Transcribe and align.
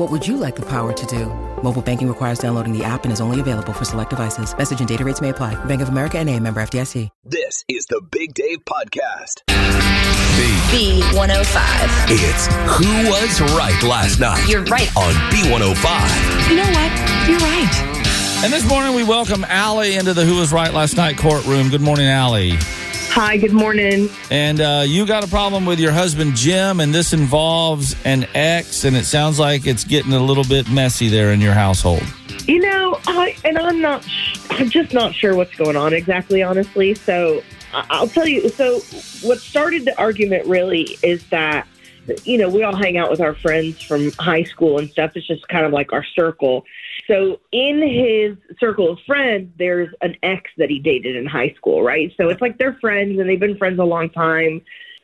What 0.00 0.10
would 0.10 0.26
you 0.26 0.38
like 0.38 0.56
the 0.56 0.64
power 0.64 0.94
to 0.94 1.06
do? 1.06 1.26
Mobile 1.62 1.82
banking 1.82 2.08
requires 2.08 2.38
downloading 2.38 2.72
the 2.72 2.82
app 2.82 3.04
and 3.04 3.12
is 3.12 3.20
only 3.20 3.38
available 3.38 3.74
for 3.74 3.84
select 3.84 4.08
devices. 4.08 4.56
Message 4.56 4.78
and 4.78 4.88
data 4.88 5.04
rates 5.04 5.20
may 5.20 5.28
apply. 5.28 5.62
Bank 5.66 5.82
of 5.82 5.90
America 5.90 6.18
and 6.18 6.26
a 6.30 6.40
member 6.40 6.62
FDIC. 6.62 7.10
This 7.26 7.66
is 7.68 7.84
the 7.84 8.00
Big 8.10 8.32
Dave 8.32 8.64
Podcast. 8.64 9.42
B105. 10.72 11.28
It's 12.08 12.46
Who 12.78 13.10
Was 13.10 13.42
Right 13.54 13.82
Last 13.82 14.20
Night 14.20 14.48
You're 14.48 14.64
right. 14.64 14.88
on 14.96 15.12
B105. 15.30 16.48
You 16.48 16.56
know 16.56 16.62
what? 16.62 17.28
You're 17.28 17.38
right. 17.40 18.42
And 18.42 18.50
this 18.50 18.66
morning 18.66 18.94
we 18.94 19.04
welcome 19.04 19.44
Allie 19.44 19.96
into 19.96 20.14
the 20.14 20.24
Who 20.24 20.36
Was 20.36 20.50
Right 20.50 20.72
Last 20.72 20.96
Night 20.96 21.18
courtroom. 21.18 21.68
Good 21.68 21.82
morning, 21.82 22.06
Allie. 22.06 22.52
Hi, 23.12 23.36
good 23.36 23.52
morning. 23.52 24.08
And 24.30 24.60
uh, 24.60 24.84
you 24.86 25.04
got 25.04 25.24
a 25.24 25.26
problem 25.26 25.66
with 25.66 25.80
your 25.80 25.92
husband 25.92 26.36
Jim, 26.36 26.80
and 26.80 26.94
this 26.94 27.12
involves 27.12 27.94
an 28.04 28.26
ex, 28.34 28.84
and 28.84 28.96
it 28.96 29.04
sounds 29.04 29.38
like 29.38 29.66
it's 29.66 29.84
getting 29.84 30.12
a 30.12 30.20
little 30.22 30.44
bit 30.44 30.70
messy 30.70 31.08
there 31.08 31.32
in 31.32 31.40
your 31.40 31.52
household. 31.52 32.02
You 32.46 32.60
know, 32.60 32.98
I 33.06 33.36
and 33.44 33.58
I'm 33.58 33.80
not. 33.80 34.04
sh- 34.04 34.38
I'm 34.50 34.70
just 34.70 34.92
not 34.92 35.14
sure 35.14 35.34
what's 35.34 35.54
going 35.56 35.76
on 35.76 35.92
exactly, 35.92 36.42
honestly. 36.42 36.94
So 36.94 37.42
I- 37.74 37.86
I'll 37.90 38.08
tell 38.08 38.26
you. 38.28 38.48
So 38.48 38.78
what 39.26 39.38
started 39.38 39.84
the 39.84 39.98
argument 39.98 40.46
really 40.46 40.96
is 41.02 41.26
that 41.30 41.66
you 42.24 42.38
know 42.38 42.48
we 42.48 42.62
all 42.62 42.76
hang 42.76 42.96
out 42.96 43.10
with 43.10 43.20
our 43.20 43.34
friends 43.34 43.82
from 43.82 44.12
high 44.12 44.44
school 44.44 44.78
and 44.78 44.88
stuff. 44.88 45.12
It's 45.16 45.26
just 45.26 45.46
kind 45.48 45.66
of 45.66 45.72
like 45.72 45.92
our 45.92 46.04
circle. 46.04 46.64
So 47.10 47.40
in 47.50 47.82
his 47.82 48.58
circle 48.60 48.92
of 48.92 48.98
friends, 49.06 49.50
there's 49.58 49.88
an 50.00 50.16
ex 50.22 50.48
that 50.58 50.70
he 50.70 50.78
dated 50.78 51.16
in 51.16 51.26
high 51.26 51.52
school, 51.56 51.82
right? 51.82 52.12
So 52.16 52.28
it's 52.28 52.40
like 52.40 52.58
they're 52.58 52.78
friends 52.80 53.18
and 53.18 53.28
they've 53.28 53.40
been 53.40 53.58
friends 53.58 53.80
a 53.80 53.84
long 53.84 54.10
time. 54.10 54.62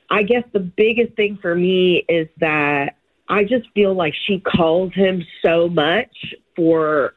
I 0.09 0.23
guess 0.23 0.45
the 0.53 0.61
biggest 0.61 1.17
thing 1.17 1.39
for 1.43 1.55
me 1.55 2.05
is 2.09 2.29
that 2.39 2.97
I 3.29 3.43
just 3.43 3.69
feel 3.75 3.95
like 3.95 4.15
she 4.27 4.39
calls 4.39 4.95
him 4.95 5.25
so 5.45 5.69
much 5.69 6.35
for 6.55 7.15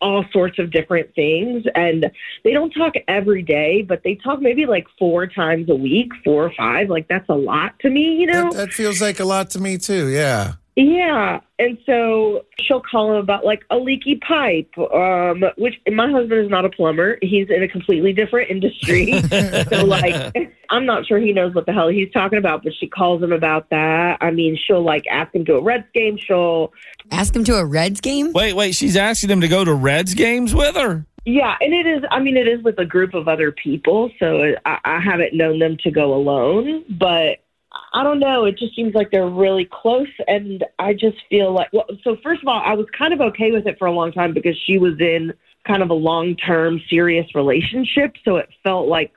all 0.00 0.24
sorts 0.32 0.58
of 0.58 0.72
different 0.72 1.14
things. 1.14 1.64
And 1.76 2.10
they 2.42 2.52
don't 2.52 2.70
talk 2.70 2.94
every 3.06 3.42
day, 3.42 3.82
but 3.82 4.02
they 4.02 4.16
talk 4.16 4.42
maybe 4.42 4.66
like 4.66 4.86
four 4.98 5.28
times 5.28 5.70
a 5.70 5.76
week, 5.76 6.08
four 6.24 6.46
or 6.46 6.52
five. 6.56 6.90
Like 6.90 7.06
that's 7.06 7.28
a 7.28 7.34
lot 7.34 7.78
to 7.80 7.90
me, 7.90 8.16
you 8.16 8.26
know? 8.26 8.50
That, 8.50 8.56
that 8.56 8.72
feels 8.72 9.00
like 9.00 9.20
a 9.20 9.24
lot 9.24 9.50
to 9.50 9.60
me 9.60 9.78
too. 9.78 10.08
Yeah. 10.08 10.54
Yeah. 10.74 11.40
And 11.58 11.78
so 11.84 12.46
she'll 12.58 12.80
call 12.80 13.12
him 13.12 13.18
about 13.18 13.44
like 13.44 13.62
a 13.70 13.76
leaky 13.76 14.16
pipe, 14.26 14.70
um, 14.78 15.44
which 15.58 15.74
my 15.92 16.10
husband 16.10 16.44
is 16.44 16.50
not 16.50 16.64
a 16.64 16.70
plumber. 16.70 17.18
He's 17.20 17.48
in 17.50 17.62
a 17.62 17.68
completely 17.68 18.12
different 18.12 18.50
industry. 18.50 19.20
so 19.68 19.84
like 19.84 20.34
I'm 20.70 20.86
not 20.86 21.06
sure 21.06 21.18
he 21.18 21.32
knows 21.32 21.54
what 21.54 21.66
the 21.66 21.72
hell 21.72 21.88
he's 21.88 22.10
talking 22.12 22.38
about, 22.38 22.64
but 22.64 22.72
she 22.78 22.88
calls 22.88 23.22
him 23.22 23.32
about 23.32 23.68
that. 23.70 24.16
I 24.20 24.30
mean, 24.30 24.56
she'll 24.66 24.84
like 24.84 25.04
ask 25.10 25.34
him 25.34 25.44
to 25.44 25.56
a 25.56 25.62
Reds 25.62 25.84
game. 25.92 26.16
She'll 26.18 26.72
Ask 27.10 27.36
him 27.36 27.44
to 27.44 27.56
a 27.56 27.64
Reds 27.64 28.00
game? 28.00 28.32
Wait, 28.32 28.54
wait, 28.54 28.74
she's 28.74 28.96
asking 28.96 29.30
him 29.30 29.42
to 29.42 29.48
go 29.48 29.64
to 29.64 29.74
Reds 29.74 30.14
games 30.14 30.54
with 30.54 30.74
her? 30.76 31.04
Yeah, 31.24 31.54
and 31.60 31.72
it 31.72 31.86
is. 31.86 32.02
I 32.10 32.18
mean, 32.20 32.36
it 32.36 32.48
is 32.48 32.62
with 32.64 32.78
a 32.78 32.84
group 32.84 33.14
of 33.14 33.28
other 33.28 33.52
people, 33.52 34.10
so 34.18 34.54
I, 34.64 34.78
I 34.84 35.00
haven't 35.00 35.34
known 35.34 35.60
them 35.60 35.76
to 35.84 35.90
go 35.90 36.14
alone. 36.14 36.84
But 36.88 37.41
I 37.92 38.02
don't 38.02 38.18
know. 38.18 38.44
It 38.44 38.58
just 38.58 38.74
seems 38.74 38.94
like 38.94 39.10
they're 39.10 39.28
really 39.28 39.68
close, 39.70 40.08
and 40.26 40.64
I 40.78 40.92
just 40.92 41.16
feel 41.28 41.52
like. 41.52 41.68
Well, 41.72 41.86
so 42.04 42.16
first 42.22 42.42
of 42.42 42.48
all, 42.48 42.60
I 42.64 42.74
was 42.74 42.86
kind 42.96 43.12
of 43.12 43.20
okay 43.20 43.50
with 43.50 43.66
it 43.66 43.78
for 43.78 43.86
a 43.86 43.92
long 43.92 44.12
time 44.12 44.34
because 44.34 44.56
she 44.66 44.78
was 44.78 44.94
in 45.00 45.32
kind 45.66 45.82
of 45.82 45.90
a 45.90 45.94
long-term, 45.94 46.80
serious 46.90 47.34
relationship, 47.34 48.14
so 48.24 48.36
it 48.36 48.48
felt 48.64 48.88
like 48.88 49.12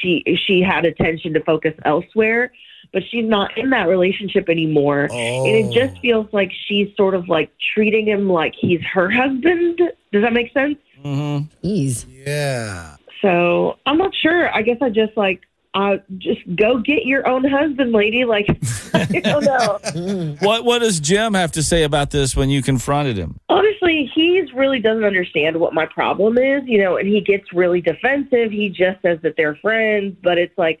she 0.00 0.24
she 0.46 0.62
had 0.62 0.86
attention 0.86 1.34
to 1.34 1.40
focus 1.44 1.74
elsewhere. 1.84 2.52
But 2.92 3.02
she's 3.10 3.24
not 3.24 3.58
in 3.58 3.70
that 3.70 3.88
relationship 3.88 4.48
anymore, 4.48 5.08
and 5.10 5.46
it 5.46 5.72
just 5.72 6.00
feels 6.00 6.28
like 6.32 6.52
she's 6.66 6.94
sort 6.96 7.14
of 7.14 7.28
like 7.28 7.50
treating 7.74 8.06
him 8.06 8.28
like 8.28 8.54
he's 8.56 8.80
her 8.82 9.10
husband. 9.10 9.78
Does 10.12 10.22
that 10.22 10.32
make 10.32 10.52
sense? 10.52 10.78
Mm-hmm. 11.04 11.66
Jeez. 11.66 12.06
Yeah. 12.08 12.96
So 13.20 13.78
I'm 13.86 13.98
not 13.98 14.12
sure. 14.14 14.54
I 14.54 14.62
guess 14.62 14.76
I 14.80 14.90
just 14.90 15.16
like 15.16 15.40
uh 15.74 15.96
just 16.18 16.40
go 16.56 16.78
get 16.78 17.04
your 17.04 17.28
own 17.28 17.44
husband, 17.44 17.92
lady. 17.92 18.24
Like 18.24 18.46
I 18.94 19.20
don't 19.20 19.44
know. 19.44 20.36
What 20.40 20.64
What 20.64 20.78
does 20.80 21.00
Jim 21.00 21.34
have 21.34 21.52
to 21.52 21.62
say 21.62 21.82
about 21.82 22.10
this 22.10 22.36
when 22.36 22.50
you 22.50 22.62
confronted 22.62 23.16
him? 23.16 23.38
Honestly, 23.48 24.10
he's 24.14 24.52
really 24.52 24.78
doesn't 24.80 25.04
understand 25.04 25.58
what 25.58 25.74
my 25.74 25.86
problem 25.86 26.38
is, 26.38 26.62
you 26.66 26.78
know, 26.82 26.96
and 26.96 27.08
he 27.08 27.20
gets 27.20 27.52
really 27.52 27.80
defensive. 27.80 28.50
He 28.50 28.68
just 28.68 29.02
says 29.02 29.18
that 29.22 29.34
they're 29.36 29.56
friends, 29.56 30.16
but 30.22 30.38
it's 30.38 30.56
like 30.56 30.80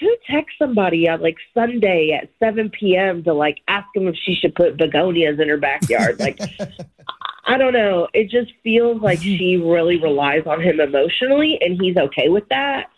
who 0.00 0.14
texts 0.30 0.58
somebody 0.58 1.08
on 1.08 1.20
like 1.20 1.36
Sunday 1.54 2.16
at 2.20 2.30
7 2.38 2.70
p.m. 2.70 3.24
to 3.24 3.34
like 3.34 3.58
ask 3.66 3.86
him 3.94 4.06
if 4.06 4.14
she 4.24 4.34
should 4.34 4.54
put 4.54 4.76
begonias 4.76 5.40
in 5.40 5.48
her 5.48 5.56
backyard? 5.56 6.20
Like, 6.28 6.40
I 7.46 7.56
don't 7.56 7.72
know. 7.72 8.08
It 8.12 8.30
just 8.30 8.52
feels 8.62 9.00
like 9.00 9.20
she 9.20 9.56
really 9.56 9.98
relies 9.98 10.42
on 10.46 10.60
him 10.60 10.80
emotionally, 10.80 11.58
and 11.62 11.80
he's 11.80 11.96
okay 11.96 12.28
with 12.28 12.46
that. 12.50 12.90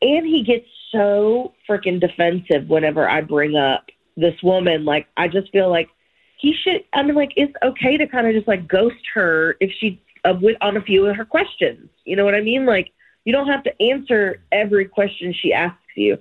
And 0.00 0.26
he 0.26 0.42
gets 0.42 0.66
so 0.92 1.54
freaking 1.68 2.00
defensive 2.00 2.68
whenever 2.68 3.08
I 3.08 3.20
bring 3.20 3.56
up 3.56 3.86
this 4.16 4.34
woman. 4.42 4.84
Like, 4.84 5.06
I 5.16 5.28
just 5.28 5.50
feel 5.52 5.70
like 5.70 5.88
he 6.38 6.54
should. 6.62 6.84
I 6.92 7.02
mean, 7.02 7.14
like, 7.14 7.32
it's 7.36 7.52
okay 7.62 7.96
to 7.96 8.06
kind 8.06 8.26
of 8.26 8.34
just 8.34 8.48
like 8.48 8.68
ghost 8.68 8.96
her 9.14 9.56
if 9.60 9.70
she 9.78 10.00
uh, 10.24 10.34
with 10.40 10.56
on 10.60 10.76
a 10.76 10.82
few 10.82 11.06
of 11.06 11.16
her 11.16 11.24
questions. 11.24 11.88
You 12.04 12.16
know 12.16 12.24
what 12.24 12.34
I 12.34 12.40
mean? 12.40 12.66
Like, 12.66 12.90
you 13.24 13.32
don't 13.32 13.48
have 13.48 13.62
to 13.64 13.82
answer 13.82 14.42
every 14.52 14.86
question 14.86 15.34
she 15.38 15.52
asks 15.52 15.78
you. 15.96 16.18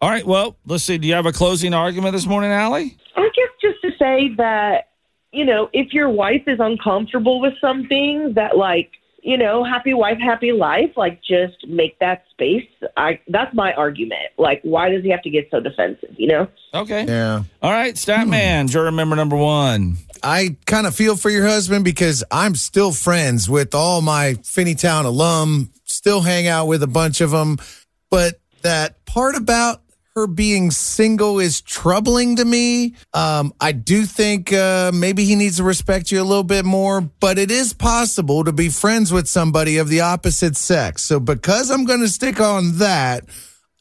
All 0.00 0.10
right, 0.10 0.24
well, 0.24 0.56
let's 0.66 0.84
see. 0.84 0.98
Do 0.98 1.08
you 1.08 1.14
have 1.14 1.26
a 1.26 1.32
closing 1.32 1.74
argument 1.74 2.12
this 2.12 2.26
morning, 2.26 2.50
Allie? 2.50 2.96
I 3.16 3.28
guess 3.34 3.48
just 3.60 3.80
to 3.82 3.90
say 3.98 4.34
that, 4.36 4.90
you 5.32 5.44
know, 5.44 5.68
if 5.72 5.92
your 5.92 6.08
wife 6.08 6.42
is 6.46 6.58
uncomfortable 6.60 7.40
with 7.40 7.54
something, 7.60 8.32
that 8.34 8.56
like, 8.56 8.90
you 9.28 9.36
know, 9.36 9.62
happy 9.62 9.92
wife, 9.92 10.16
happy 10.18 10.52
life, 10.52 10.92
like 10.96 11.20
just 11.22 11.66
make 11.68 11.98
that 11.98 12.24
space. 12.30 12.66
I 12.96 13.20
that's 13.28 13.54
my 13.54 13.74
argument. 13.74 14.32
Like, 14.38 14.62
why 14.62 14.88
does 14.88 15.04
he 15.04 15.10
have 15.10 15.20
to 15.20 15.28
get 15.28 15.48
so 15.50 15.60
defensive? 15.60 16.14
You 16.16 16.28
know? 16.28 16.48
Okay. 16.72 17.04
Yeah. 17.04 17.42
All 17.60 17.70
right, 17.70 17.94
Statman, 17.94 18.62
hmm. 18.62 18.66
juror 18.68 18.90
member 18.90 19.16
number 19.16 19.36
one. 19.36 19.98
I 20.22 20.56
kind 20.64 20.86
of 20.86 20.94
feel 20.94 21.14
for 21.14 21.28
your 21.28 21.46
husband 21.46 21.84
because 21.84 22.24
I'm 22.30 22.54
still 22.54 22.90
friends 22.90 23.50
with 23.50 23.74
all 23.74 24.00
my 24.00 24.36
Finneytown 24.40 25.04
alum, 25.04 25.72
still 25.84 26.22
hang 26.22 26.46
out 26.46 26.64
with 26.64 26.82
a 26.82 26.86
bunch 26.86 27.20
of 27.20 27.30
them. 27.30 27.58
But 28.10 28.40
that 28.62 29.04
part 29.04 29.34
about 29.34 29.82
her 30.18 30.26
being 30.26 30.70
single 30.70 31.38
is 31.38 31.60
troubling 31.60 32.36
to 32.36 32.44
me. 32.44 32.94
Um, 33.14 33.52
I 33.60 33.72
do 33.72 34.04
think 34.04 34.52
uh, 34.52 34.90
maybe 34.92 35.24
he 35.24 35.36
needs 35.36 35.58
to 35.58 35.62
respect 35.62 36.10
you 36.10 36.20
a 36.20 36.24
little 36.24 36.42
bit 36.42 36.64
more, 36.64 37.00
but 37.00 37.38
it 37.38 37.50
is 37.50 37.72
possible 37.72 38.42
to 38.44 38.52
be 38.52 38.68
friends 38.68 39.12
with 39.12 39.28
somebody 39.28 39.78
of 39.78 39.88
the 39.88 40.00
opposite 40.00 40.56
sex. 40.56 41.04
So 41.04 41.20
because 41.20 41.70
I'm 41.70 41.84
going 41.84 42.00
to 42.00 42.08
stick 42.08 42.40
on 42.40 42.78
that, 42.78 43.24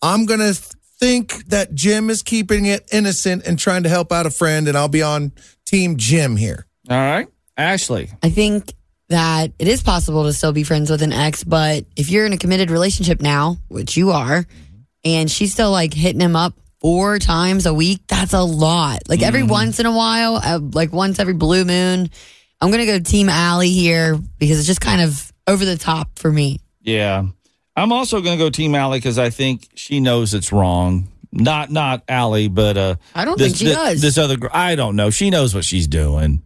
I'm 0.02 0.26
going 0.26 0.40
to 0.42 0.54
think 0.54 1.48
that 1.48 1.74
Jim 1.74 2.10
is 2.10 2.22
keeping 2.22 2.66
it 2.66 2.88
innocent 2.92 3.48
and 3.48 3.58
trying 3.58 3.84
to 3.84 3.90
help 3.90 4.12
out 4.12 4.26
a 4.26 4.32
friend, 4.32 4.68
and 4.68 4.78
I'll 4.78 4.88
be 4.88 5.02
on 5.02 5.32
Team 5.66 5.98
Jim 5.98 6.36
here. 6.36 6.68
All 6.90 6.98
right, 6.98 7.28
Ashley. 7.58 8.12
I 8.22 8.30
think 8.30 8.74
that 9.10 9.54
it 9.58 9.68
is 9.68 9.82
possible 9.82 10.24
to 10.26 10.34
still 10.34 10.52
be 10.52 10.64
friends 10.64 10.92
with 10.92 11.02
an 11.02 11.14
ex, 11.14 11.44
but 11.44 11.86
if 11.96 12.10
you're 12.10 12.26
in 12.26 12.34
a 12.34 12.38
committed 12.38 12.70
relationship 12.70 13.22
now, 13.22 13.58
which 13.70 13.98
you 13.98 14.12
are, 14.12 14.46
and 15.16 15.30
she's 15.30 15.54
still 15.54 15.72
like 15.72 15.94
hitting 15.94 16.22
him 16.22 16.36
up 16.36 16.54
four 16.80 17.20
times 17.20 17.66
a 17.66 17.74
week, 17.74 18.02
that's 18.08 18.34
a 18.34 18.42
lot. 18.42 19.08
Like 19.08 19.22
every 19.22 19.44
once 19.44 19.80
in 19.80 19.86
a 19.86 19.96
while, 19.96 20.36
uh, 20.36 20.60
like 20.60 20.92
once 20.92 21.20
every 21.20 21.34
blue 21.34 21.66
moon, 21.66 22.10
I'm 22.62 22.72
going 22.72 22.86
to 22.86 22.86
go 22.86 23.00
Team 23.00 23.30
Allie 23.30 23.70
here 23.70 24.18
because 24.40 24.60
it's 24.60 24.68
just 24.68 24.82
kind 24.82 25.02
of 25.02 25.32
over 25.48 25.66
the 25.66 25.78
top 25.78 26.20
for 26.20 26.32
me. 26.32 26.60
Yeah. 26.82 27.26
I'm 27.76 27.92
also 27.92 28.22
going 28.22 28.38
to 28.38 28.44
go 28.44 28.50
Team 28.50 28.74
Allie 28.74 28.98
because 29.00 29.20
I 29.20 29.30
think 29.30 29.68
she 29.76 30.00
knows 30.00 30.34
it's 30.34 30.52
wrong. 30.52 31.10
Not 31.32 31.70
not 31.72 32.04
Allie, 32.08 32.48
but 32.48 32.78
uh, 32.78 32.96
I 33.14 33.26
don't 33.26 33.38
this, 33.38 33.48
think 33.48 33.58
she 33.58 33.66
this, 33.66 33.76
does. 33.76 34.02
This 34.02 34.18
other, 34.18 34.38
girl, 34.38 34.50
I 34.54 34.76
don't 34.76 34.96
know. 34.96 35.10
She 35.10 35.30
knows 35.30 35.54
what 35.54 35.66
she's 35.66 35.88
doing. 35.88 36.42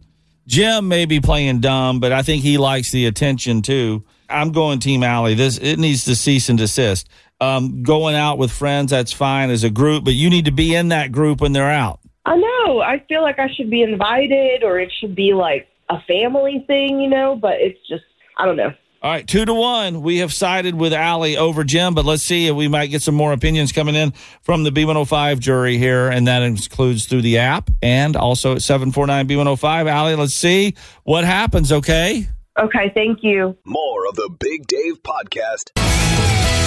Jim 0.46 0.88
may 0.88 1.06
be 1.06 1.20
playing 1.20 1.60
dumb, 1.60 2.00
but 2.00 2.12
I 2.12 2.22
think 2.22 2.42
he 2.42 2.58
likes 2.58 2.90
the 2.90 3.06
attention 3.06 3.62
too. 3.62 4.04
I'm 4.28 4.52
going 4.52 4.80
Team 4.80 5.02
Allie. 5.02 5.34
This 5.34 5.56
it 5.56 5.78
needs 5.78 6.04
to 6.06 6.16
cease 6.16 6.48
and 6.48 6.58
desist. 6.58 7.08
Um, 7.42 7.82
going 7.82 8.14
out 8.14 8.38
with 8.38 8.52
friends, 8.52 8.92
that's 8.92 9.12
fine 9.12 9.50
as 9.50 9.64
a 9.64 9.70
group, 9.70 10.04
but 10.04 10.14
you 10.14 10.30
need 10.30 10.44
to 10.44 10.52
be 10.52 10.76
in 10.76 10.90
that 10.90 11.10
group 11.10 11.40
when 11.40 11.52
they're 11.52 11.68
out. 11.68 11.98
I 12.24 12.36
know. 12.36 12.80
I 12.80 13.04
feel 13.08 13.20
like 13.20 13.40
I 13.40 13.48
should 13.52 13.68
be 13.68 13.82
invited, 13.82 14.62
or 14.62 14.78
it 14.78 14.92
should 15.00 15.16
be 15.16 15.34
like 15.34 15.66
a 15.90 16.00
family 16.06 16.62
thing, 16.68 17.00
you 17.00 17.08
know. 17.08 17.34
But 17.34 17.54
it's 17.54 17.80
just, 17.88 18.04
I 18.38 18.46
don't 18.46 18.56
know. 18.56 18.72
All 19.02 19.10
right, 19.10 19.26
two 19.26 19.44
to 19.44 19.52
one. 19.52 20.02
We 20.02 20.18
have 20.18 20.32
sided 20.32 20.76
with 20.76 20.92
Allie 20.92 21.36
over 21.36 21.64
Jim, 21.64 21.94
but 21.94 22.04
let's 22.04 22.22
see 22.22 22.46
if 22.46 22.54
we 22.54 22.68
might 22.68 22.86
get 22.86 23.02
some 23.02 23.16
more 23.16 23.32
opinions 23.32 23.72
coming 23.72 23.96
in 23.96 24.12
from 24.42 24.62
the 24.62 24.70
B105 24.70 25.40
jury 25.40 25.76
here, 25.78 26.08
and 26.08 26.28
that 26.28 26.42
includes 26.42 27.06
through 27.06 27.22
the 27.22 27.38
app 27.38 27.68
and 27.82 28.14
also 28.14 28.54
at 28.54 28.62
749 28.62 29.26
B105. 29.26 29.90
Allie, 29.90 30.14
let's 30.14 30.34
see 30.34 30.76
what 31.02 31.24
happens, 31.24 31.72
okay? 31.72 32.28
Okay, 32.60 32.92
thank 32.94 33.24
you. 33.24 33.58
More 33.64 34.06
of 34.06 34.14
the 34.14 34.30
Big 34.38 34.68
Dave 34.68 35.02
Podcast. 35.02 36.61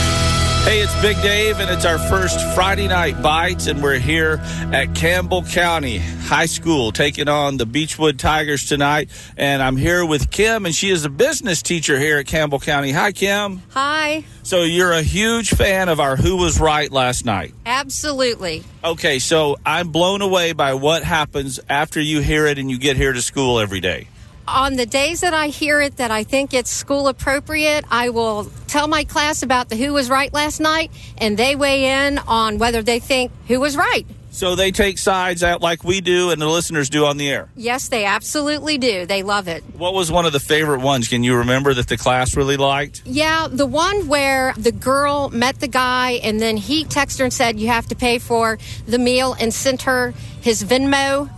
Hey, 0.66 0.82
it's 0.82 1.00
Big 1.00 1.16
Dave, 1.22 1.60
and 1.60 1.70
it's 1.70 1.86
our 1.86 2.00
first 2.00 2.40
Friday 2.56 2.88
night 2.88 3.22
bites, 3.22 3.68
and 3.68 3.84
we're 3.84 4.00
here 4.00 4.40
at 4.74 4.96
Campbell 4.96 5.44
County 5.44 6.00
High 6.00 6.48
School 6.48 6.92
taking 6.92 7.30
on 7.30 7.58
the 7.58 7.68
Beechwood 7.68 8.18
Tigers 8.18 8.68
tonight. 8.68 9.12
And 9.38 9.62
I'm 9.62 9.78
here 9.78 10.04
with 10.04 10.32
Kim, 10.32 10.66
and 10.66 10.74
she 10.74 10.90
is 10.90 11.06
a 11.06 11.10
business 11.10 11.62
teacher 11.62 12.00
here 12.00 12.18
at 12.18 12.26
Campbell 12.26 12.60
County. 12.60 12.92
Hi, 12.92 13.12
Kim. 13.12 13.62
Hi. 13.70 14.24
So 14.42 14.64
you're 14.64 14.92
a 14.92 15.04
huge 15.04 15.52
fan 15.52 15.88
of 15.88 16.00
our 16.00 16.16
Who 16.16 16.38
Was 16.38 16.60
Right 16.60 16.92
last 16.92 17.26
night. 17.26 17.54
Absolutely. 17.68 18.64
Okay, 18.84 19.20
so 19.20 19.58
I'm 19.68 19.90
blown 19.90 20.24
away 20.24 20.54
by 20.54 20.74
what 20.74 21.04
happens 21.04 21.60
after 21.70 22.02
you 22.02 22.22
hear 22.22 22.48
it 22.48 22.58
and 22.58 22.72
you 22.72 22.80
get 22.80 22.98
here 22.98 23.14
to 23.14 23.22
school 23.22 23.60
every 23.60 23.82
day. 23.82 24.08
On 24.47 24.75
the 24.75 24.86
days 24.86 25.21
that 25.21 25.33
I 25.33 25.47
hear 25.47 25.81
it 25.81 25.97
that 25.97 26.12
I 26.12 26.24
think 26.24 26.53
it's 26.53 26.69
school 26.69 27.07
appropriate, 27.07 27.83
I 27.89 28.09
will 28.09 28.45
tell 28.68 28.88
my 28.88 29.03
class 29.03 29.42
about 29.42 29.69
the 29.69 29.75
who 29.75 29.94
was 29.94 30.09
right 30.09 30.31
last 30.33 30.59
night 30.59 30.92
and 31.18 31.36
they 31.38 31.56
weigh 31.56 32.07
in 32.07 32.19
on 32.19 32.59
whether 32.59 32.81
they 32.83 33.00
think 33.00 33.31
who 33.47 33.59
was 33.59 33.75
right. 33.75 34.06
So 34.36 34.56
they 34.56 34.71
take 34.71 34.97
sides 34.97 35.44
out 35.44 35.62
like 35.62 35.86
we 35.86 36.01
do 36.01 36.30
and 36.30 36.42
the 36.42 36.47
listeners 36.47 36.89
do 36.89 37.06
on 37.06 37.15
the 37.15 37.30
air. 37.30 37.50
Yes, 37.56 37.88
they 37.88 38.03
absolutely 38.03 38.77
do. 38.77 39.06
They 39.06 39.24
love 39.24 39.47
it. 39.47 39.63
What 39.77 39.94
was 39.94 40.12
one 40.12 40.25
of 40.25 40.33
the 40.33 40.42
favorite 40.42 40.81
ones? 40.81 41.07
Can 41.07 41.24
you 41.24 41.38
remember 41.38 41.74
that 41.74 41.88
the 41.88 41.95
class 41.95 42.36
really 42.36 42.57
liked? 42.57 43.01
Yeah, 43.06 43.47
the 43.50 43.65
one 43.65 44.09
where 44.09 44.53
the 44.57 44.74
girl 44.74 45.30
met 45.30 45.62
the 45.62 45.69
guy 45.69 46.19
and 46.21 46.42
then 46.42 46.57
he 46.57 46.83
texted 46.83 47.19
her 47.19 47.24
and 47.24 47.33
said, 47.33 47.57
You 47.57 47.69
have 47.69 47.88
to 47.88 47.95
pay 47.95 48.19
for 48.19 48.59
the 48.86 49.00
meal 49.00 49.38
and 49.39 49.53
sent 49.53 49.83
her 49.83 50.13
his 50.42 50.65
Venmo 50.65 51.30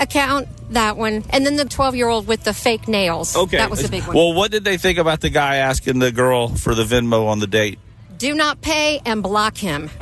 account. 0.00 0.48
That 0.70 0.96
one. 0.96 1.24
And 1.30 1.44
then 1.44 1.56
the 1.56 1.64
12 1.64 1.96
year 1.96 2.08
old 2.08 2.26
with 2.26 2.44
the 2.44 2.54
fake 2.54 2.88
nails. 2.88 3.36
Okay. 3.36 3.58
That 3.58 3.70
was 3.70 3.84
a 3.84 3.88
big 3.88 4.06
one. 4.06 4.16
Well, 4.16 4.32
what 4.34 4.50
did 4.50 4.64
they 4.64 4.76
think 4.76 4.98
about 4.98 5.20
the 5.20 5.30
guy 5.30 5.56
asking 5.56 5.98
the 5.98 6.12
girl 6.12 6.48
for 6.48 6.74
the 6.74 6.84
Venmo 6.84 7.26
on 7.26 7.38
the 7.40 7.46
date? 7.46 7.78
Do 8.18 8.34
not 8.34 8.60
pay 8.60 9.00
and 9.06 9.22
block 9.22 9.56
him. 9.56 9.90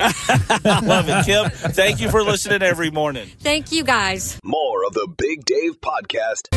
Love 0.65 1.07
it, 1.07 1.25
Kim. 1.25 1.49
Thank 1.71 2.01
you 2.01 2.09
for 2.09 2.21
listening 2.21 2.61
every 2.61 2.91
morning. 2.91 3.29
Thank 3.39 3.71
you 3.71 3.83
guys. 3.85 4.37
More 4.43 4.85
of 4.85 4.93
the 4.93 5.07
Big 5.17 5.45
Dave 5.45 5.79
Podcast. 5.79 6.49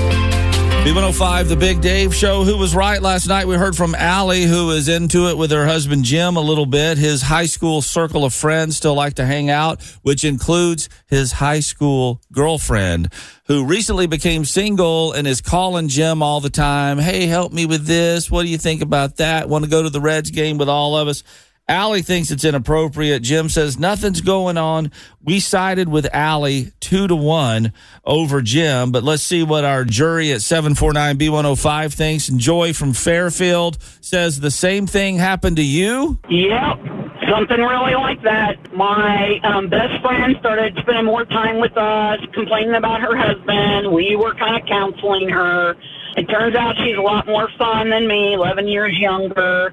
B105, 0.83 1.47
The 1.49 1.55
Big 1.55 1.81
Dave 1.81 2.13
Show. 2.13 2.43
Who 2.43 2.59
was 2.59 2.75
right 2.75 3.01
last 3.01 3.29
night? 3.29 3.47
We 3.47 3.55
heard 3.55 3.77
from 3.77 3.95
Allie, 3.95 4.43
who 4.43 4.73
is 4.73 4.89
into 4.89 5.29
it 5.29 5.39
with 5.39 5.53
her 5.53 5.65
husband 5.65 6.03
Jim 6.03 6.37
a 6.37 6.41
little 6.41 6.67
bit. 6.67 6.99
His 6.99 7.23
high 7.23 7.47
school 7.47 7.81
circle 7.83 8.25
of 8.25 8.35
friends 8.35 8.79
still 8.79 8.95
like 8.95 9.15
to 9.15 9.25
hang 9.25 9.49
out, 9.49 9.81
which 10.03 10.25
includes 10.25 10.89
his 11.07 11.31
high 11.31 11.61
school 11.61 12.21
girlfriend, 12.33 13.13
who 13.53 13.67
recently 13.67 14.07
became 14.07 14.47
single 14.47 15.13
and 15.13 15.27
is 15.27 15.43
calling 15.43 15.87
Jim 15.87 16.23
all 16.23 16.41
the 16.41 16.49
time. 16.49 16.99
Hey, 16.99 17.27
help 17.27 17.53
me 17.53 17.67
with 17.67 17.85
this. 17.85 18.31
What 18.31 18.45
do 18.45 18.49
you 18.49 18.57
think 18.57 18.81
about 18.81 19.19
that? 19.19 19.47
Want 19.47 19.63
to 19.63 19.71
go 19.71 19.83
to 19.83 19.91
the 19.91 20.01
Reds 20.01 20.31
game 20.31 20.57
with 20.57 20.71
all 20.71 20.97
of 20.97 21.07
us? 21.07 21.23
Allie 21.69 22.01
thinks 22.01 22.31
it's 22.31 22.47
inappropriate. 22.47 23.23
Jim 23.23 23.51
says 23.51 23.79
nothing's 23.79 24.23
going 24.23 24.57
on. 24.57 24.91
We 25.23 25.39
sided 25.39 25.87
with 25.87 26.13
Allie 26.15 26.73
two 26.81 27.07
to 27.09 27.15
one 27.15 27.75
over 28.07 28.41
Jim, 28.41 28.91
but 28.91 29.05
let's 29.05 29.23
see 29.23 29.43
what 29.43 29.65
our 29.65 29.85
jury 29.85 30.33
at 30.33 30.41
749B105 30.41 31.93
thinks. 31.93 32.31
And 32.31 32.41
Joy 32.41 32.73
from 32.73 32.95
Fairfield 32.95 33.77
says 34.01 34.41
the 34.41 34.51
same 34.51 34.87
thing 34.87 35.19
happened 35.19 35.57
to 35.57 35.65
you. 35.65 36.19
Yep, 36.31 37.12
something 37.31 37.59
really 37.61 37.95
like 37.95 38.23
that. 38.23 38.57
My 38.75 39.39
um, 39.45 39.69
best 39.69 40.01
friend 40.03 40.37
started 40.41 40.77
spending 40.83 41.05
more 41.05 41.25
time 41.25 41.61
with 41.61 41.77
us, 41.77 42.19
complaining 42.35 42.75
about 42.75 43.01
her 43.01 43.17
husband. 43.17 43.93
We 43.93 44.17
were 44.17 44.35
kind 44.35 44.61
of 44.61 44.67
counseling 44.69 45.29
her. 45.29 45.77
It 46.17 46.27
turns 46.29 46.55
out 46.57 46.75
she's 46.85 46.97
a 46.97 47.01
lot 47.01 47.27
more 47.27 47.49
fun 47.59 47.91
than 47.91 48.07
me, 48.07 48.35
11 48.35 48.69
years 48.69 48.93
younger. 48.99 49.73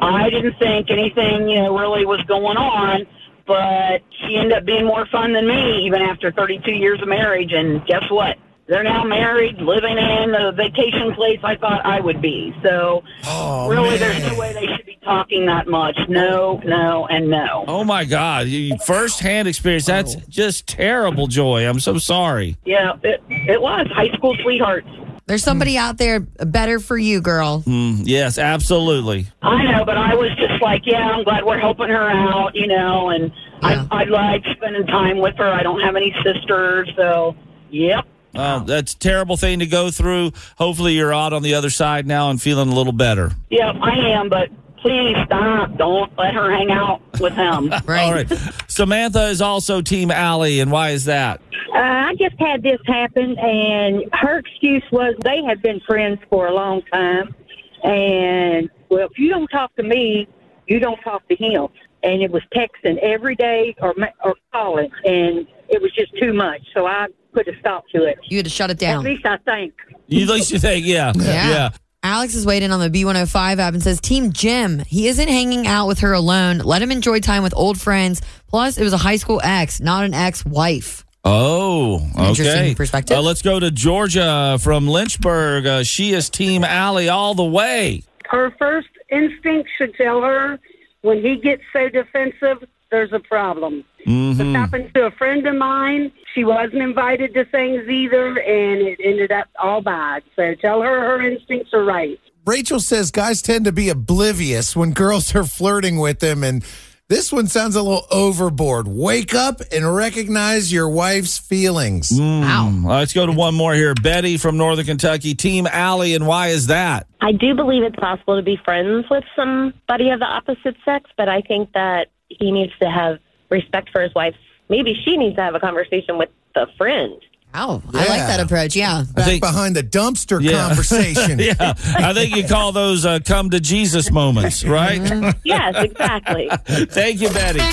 I 0.00 0.28
didn't 0.30 0.58
think 0.58 0.90
anything, 0.90 1.48
you 1.48 1.62
know, 1.62 1.78
really 1.78 2.04
was 2.04 2.20
going 2.26 2.56
on, 2.56 3.06
but 3.46 4.00
she 4.20 4.36
ended 4.36 4.52
up 4.58 4.64
being 4.64 4.84
more 4.86 5.06
fun 5.12 5.32
than 5.32 5.46
me 5.46 5.86
even 5.86 6.02
after 6.02 6.32
32 6.32 6.72
years 6.72 7.00
of 7.02 7.08
marriage. 7.08 7.52
And 7.52 7.84
guess 7.86 8.02
what? 8.10 8.36
They're 8.66 8.82
now 8.82 9.04
married, 9.04 9.56
living 9.58 9.98
in 9.98 10.32
the 10.32 10.52
vacation 10.56 11.12
place 11.14 11.38
I 11.44 11.54
thought 11.56 11.84
I 11.84 12.00
would 12.00 12.22
be. 12.22 12.54
So, 12.64 13.04
Oh, 13.26 13.68
really, 13.68 13.90
man. 13.90 14.00
there's 14.00 14.32
no 14.32 14.38
way 14.38 14.54
they 14.54 14.66
should 14.74 14.83
talking 15.04 15.46
that 15.46 15.68
much. 15.68 15.96
No, 16.08 16.60
no, 16.64 17.06
and 17.06 17.28
no. 17.30 17.64
Oh 17.68 17.84
my 17.84 18.04
God. 18.04 18.46
You, 18.46 18.76
first-hand 18.86 19.46
experience. 19.48 19.86
That's 19.86 20.14
just 20.28 20.66
terrible, 20.66 21.26
Joy. 21.26 21.68
I'm 21.68 21.80
so 21.80 21.98
sorry. 21.98 22.56
Yeah, 22.64 22.94
it, 23.02 23.22
it 23.28 23.60
was 23.60 23.86
high 23.94 24.10
school 24.16 24.36
sweethearts. 24.42 24.88
There's 25.26 25.42
somebody 25.42 25.78
out 25.78 25.96
there 25.96 26.20
better 26.20 26.78
for 26.78 26.98
you, 26.98 27.22
girl. 27.22 27.62
Mm, 27.66 28.02
yes, 28.04 28.36
absolutely. 28.36 29.26
I 29.40 29.62
know, 29.72 29.84
but 29.84 29.96
I 29.96 30.14
was 30.14 30.28
just 30.36 30.60
like, 30.62 30.82
yeah, 30.84 30.98
I'm 31.12 31.24
glad 31.24 31.44
we're 31.46 31.58
helping 31.58 31.88
her 31.88 32.10
out, 32.10 32.54
you 32.54 32.66
know, 32.66 33.08
and 33.08 33.32
Yeah. 33.62 33.86
I, 33.90 34.02
I 34.02 34.04
like 34.04 34.44
spending 34.56 34.86
time 34.86 35.18
with 35.18 35.34
her. 35.38 35.50
I 35.50 35.62
don't 35.62 35.80
have 35.80 35.96
any 35.96 36.14
sisters, 36.22 36.90
so 36.96 37.34
yep. 37.70 38.04
Uh, 38.34 38.58
that's 38.64 38.92
a 38.94 38.98
terrible 38.98 39.36
thing 39.38 39.60
to 39.60 39.66
go 39.66 39.90
through. 39.92 40.32
Hopefully, 40.58 40.92
you're 40.94 41.14
out 41.14 41.32
on 41.32 41.42
the 41.42 41.54
other 41.54 41.70
side 41.70 42.04
now 42.06 42.28
and 42.30 42.42
feeling 42.42 42.68
a 42.68 42.74
little 42.74 42.92
better. 42.92 43.30
Yeah, 43.48 43.70
I 43.80 43.92
am, 44.10 44.28
but 44.28 44.50
please 44.84 45.16
stop. 45.24 45.74
Don't 45.78 46.12
let 46.18 46.34
her 46.34 46.50
hang 46.54 46.70
out 46.70 47.00
with 47.20 47.32
him. 47.32 47.72
Right. 47.86 48.02
All 48.04 48.12
right. 48.12 48.30
Samantha 48.68 49.28
is 49.28 49.40
also 49.40 49.80
Team 49.80 50.10
Allie, 50.10 50.60
and 50.60 50.70
why 50.70 50.90
is 50.90 51.04
that? 51.06 51.40
Uh, 51.74 51.78
I 51.78 52.14
just 52.18 52.36
had 52.38 52.62
this 52.62 52.78
happen, 52.86 53.36
and 53.38 54.04
her 54.12 54.38
excuse 54.38 54.82
was 54.92 55.14
they 55.22 55.42
had 55.42 55.62
been 55.62 55.80
friends 55.80 56.18
for 56.30 56.46
a 56.48 56.54
long 56.54 56.82
time. 56.92 57.34
And, 57.82 58.70
well, 58.90 59.06
if 59.10 59.18
you 59.18 59.30
don't 59.30 59.48
talk 59.48 59.74
to 59.76 59.82
me, 59.82 60.28
you 60.66 60.78
don't 60.80 61.00
talk 61.02 61.26
to 61.28 61.36
him. 61.36 61.68
And 62.02 62.22
it 62.22 62.30
was 62.30 62.42
texting 62.54 62.98
every 63.02 63.34
day 63.36 63.74
or, 63.80 63.94
or 64.24 64.34
calling, 64.52 64.90
and 65.04 65.46
it 65.68 65.80
was 65.80 65.92
just 65.94 66.12
too 66.20 66.32
much. 66.34 66.60
So 66.74 66.86
I 66.86 67.06
put 67.32 67.48
a 67.48 67.52
stop 67.60 67.84
to 67.94 68.04
it. 68.04 68.18
You 68.24 68.38
had 68.38 68.44
to 68.46 68.50
shut 68.50 68.70
it 68.70 68.78
down. 68.78 68.98
At 69.06 69.10
least 69.10 69.26
I 69.26 69.38
think. 69.38 69.72
You, 70.06 70.22
at 70.24 70.28
least 70.28 70.50
you 70.52 70.58
think, 70.58 70.84
yeah, 70.86 71.12
Yeah. 71.16 71.48
yeah. 71.50 71.70
Alex 72.04 72.34
is 72.34 72.44
waiting 72.44 72.70
on 72.70 72.80
the 72.80 72.90
B105 72.90 73.58
app 73.58 73.72
and 73.72 73.82
says, 73.82 73.98
Team 73.98 74.30
Jim, 74.30 74.80
he 74.80 75.08
isn't 75.08 75.26
hanging 75.26 75.66
out 75.66 75.86
with 75.88 76.00
her 76.00 76.12
alone. 76.12 76.58
Let 76.58 76.82
him 76.82 76.90
enjoy 76.90 77.20
time 77.20 77.42
with 77.42 77.54
old 77.56 77.80
friends. 77.80 78.20
Plus, 78.46 78.76
it 78.76 78.84
was 78.84 78.92
a 78.92 78.98
high 78.98 79.16
school 79.16 79.40
ex, 79.42 79.80
not 79.80 80.04
an 80.04 80.12
ex 80.12 80.44
wife. 80.44 81.02
Oh, 81.24 82.06
okay. 82.14 82.28
Interesting 82.28 82.74
perspective. 82.74 83.16
Uh, 83.16 83.22
let's 83.22 83.40
go 83.40 83.58
to 83.58 83.70
Georgia 83.70 84.58
from 84.60 84.86
Lynchburg. 84.86 85.66
Uh, 85.66 85.82
she 85.82 86.12
is 86.12 86.28
Team 86.28 86.62
Allie 86.62 87.08
all 87.08 87.34
the 87.34 87.42
way. 87.42 88.02
Her 88.26 88.54
first 88.58 88.88
instinct 89.10 89.70
should 89.78 89.94
tell 89.94 90.20
her 90.20 90.60
when 91.00 91.22
he 91.22 91.36
gets 91.36 91.62
so 91.72 91.88
defensive, 91.88 92.68
there's 92.94 93.12
a 93.12 93.18
problem. 93.18 93.84
Mm-hmm. 94.06 94.38
This 94.38 94.54
happened 94.54 94.94
to 94.94 95.06
a 95.06 95.10
friend 95.10 95.44
of 95.48 95.56
mine. 95.56 96.12
She 96.32 96.44
wasn't 96.44 96.82
invited 96.82 97.34
to 97.34 97.44
things 97.46 97.88
either, 97.88 98.38
and 98.38 98.82
it 98.82 99.00
ended 99.02 99.32
up 99.32 99.48
all 99.60 99.80
bad. 99.80 100.22
So 100.36 100.54
tell 100.54 100.80
her 100.80 101.00
her 101.00 101.26
instincts 101.26 101.74
are 101.74 101.84
right. 101.84 102.20
Rachel 102.46 102.78
says 102.78 103.10
guys 103.10 103.42
tend 103.42 103.64
to 103.64 103.72
be 103.72 103.88
oblivious 103.88 104.76
when 104.76 104.92
girls 104.92 105.34
are 105.34 105.42
flirting 105.44 105.98
with 105.98 106.20
them, 106.20 106.44
and 106.44 106.64
this 107.08 107.32
one 107.32 107.48
sounds 107.48 107.74
a 107.74 107.82
little 107.82 108.06
overboard. 108.12 108.86
Wake 108.86 109.34
up 109.34 109.60
and 109.72 109.94
recognize 109.94 110.72
your 110.72 110.88
wife's 110.88 111.36
feelings. 111.36 112.10
Mm. 112.10 112.84
Uh, 112.84 112.98
let's 112.98 113.12
go 113.12 113.26
to 113.26 113.32
one 113.32 113.54
more 113.54 113.74
here. 113.74 113.94
Betty 113.94 114.36
from 114.36 114.56
Northern 114.56 114.86
Kentucky, 114.86 115.34
Team 115.34 115.66
Allie, 115.66 116.14
and 116.14 116.28
why 116.28 116.48
is 116.48 116.68
that? 116.68 117.08
I 117.20 117.32
do 117.32 117.54
believe 117.54 117.82
it's 117.82 117.96
possible 117.96 118.36
to 118.36 118.42
be 118.42 118.56
friends 118.64 119.06
with 119.10 119.24
somebody 119.34 120.10
of 120.10 120.20
the 120.20 120.26
opposite 120.26 120.76
sex, 120.84 121.10
but 121.16 121.28
I 121.28 121.40
think 121.40 121.72
that 121.72 122.06
he 122.38 122.50
needs 122.52 122.72
to 122.80 122.88
have 122.90 123.18
respect 123.50 123.90
for 123.90 124.00
his 124.00 124.14
wife. 124.14 124.34
Maybe 124.68 124.94
she 125.04 125.16
needs 125.16 125.36
to 125.36 125.42
have 125.42 125.54
a 125.54 125.60
conversation 125.60 126.18
with 126.18 126.30
the 126.54 126.66
friend 126.78 127.20
Oh, 127.56 127.80
I 127.92 127.98
like 127.98 128.08
that 128.26 128.40
approach. 128.40 128.74
Yeah. 128.74 129.04
Back 129.14 129.26
think- 129.26 129.40
behind 129.40 129.76
the 129.76 129.82
dumpster 129.84 130.42
Yeah. 130.42 130.52
conversation. 130.66 131.38
yeah, 131.38 131.74
I 131.96 132.12
think 132.12 132.34
you 132.34 132.42
call 132.48 132.72
those 132.72 133.06
uh, 133.06 133.20
come 133.24 133.50
to 133.50 133.60
Jesus 133.60 134.10
moments, 134.10 134.64
right? 134.64 135.00
Yes, 135.44 135.74
exactly. 135.76 136.48
Thank 136.66 137.20
you, 137.20 137.28
Betty. 137.28 137.60
More 137.60 137.68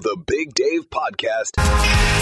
of 0.00 0.04
the 0.04 0.22
Big 0.26 0.54
Dave 0.54 0.88
Podcast. 0.90 1.52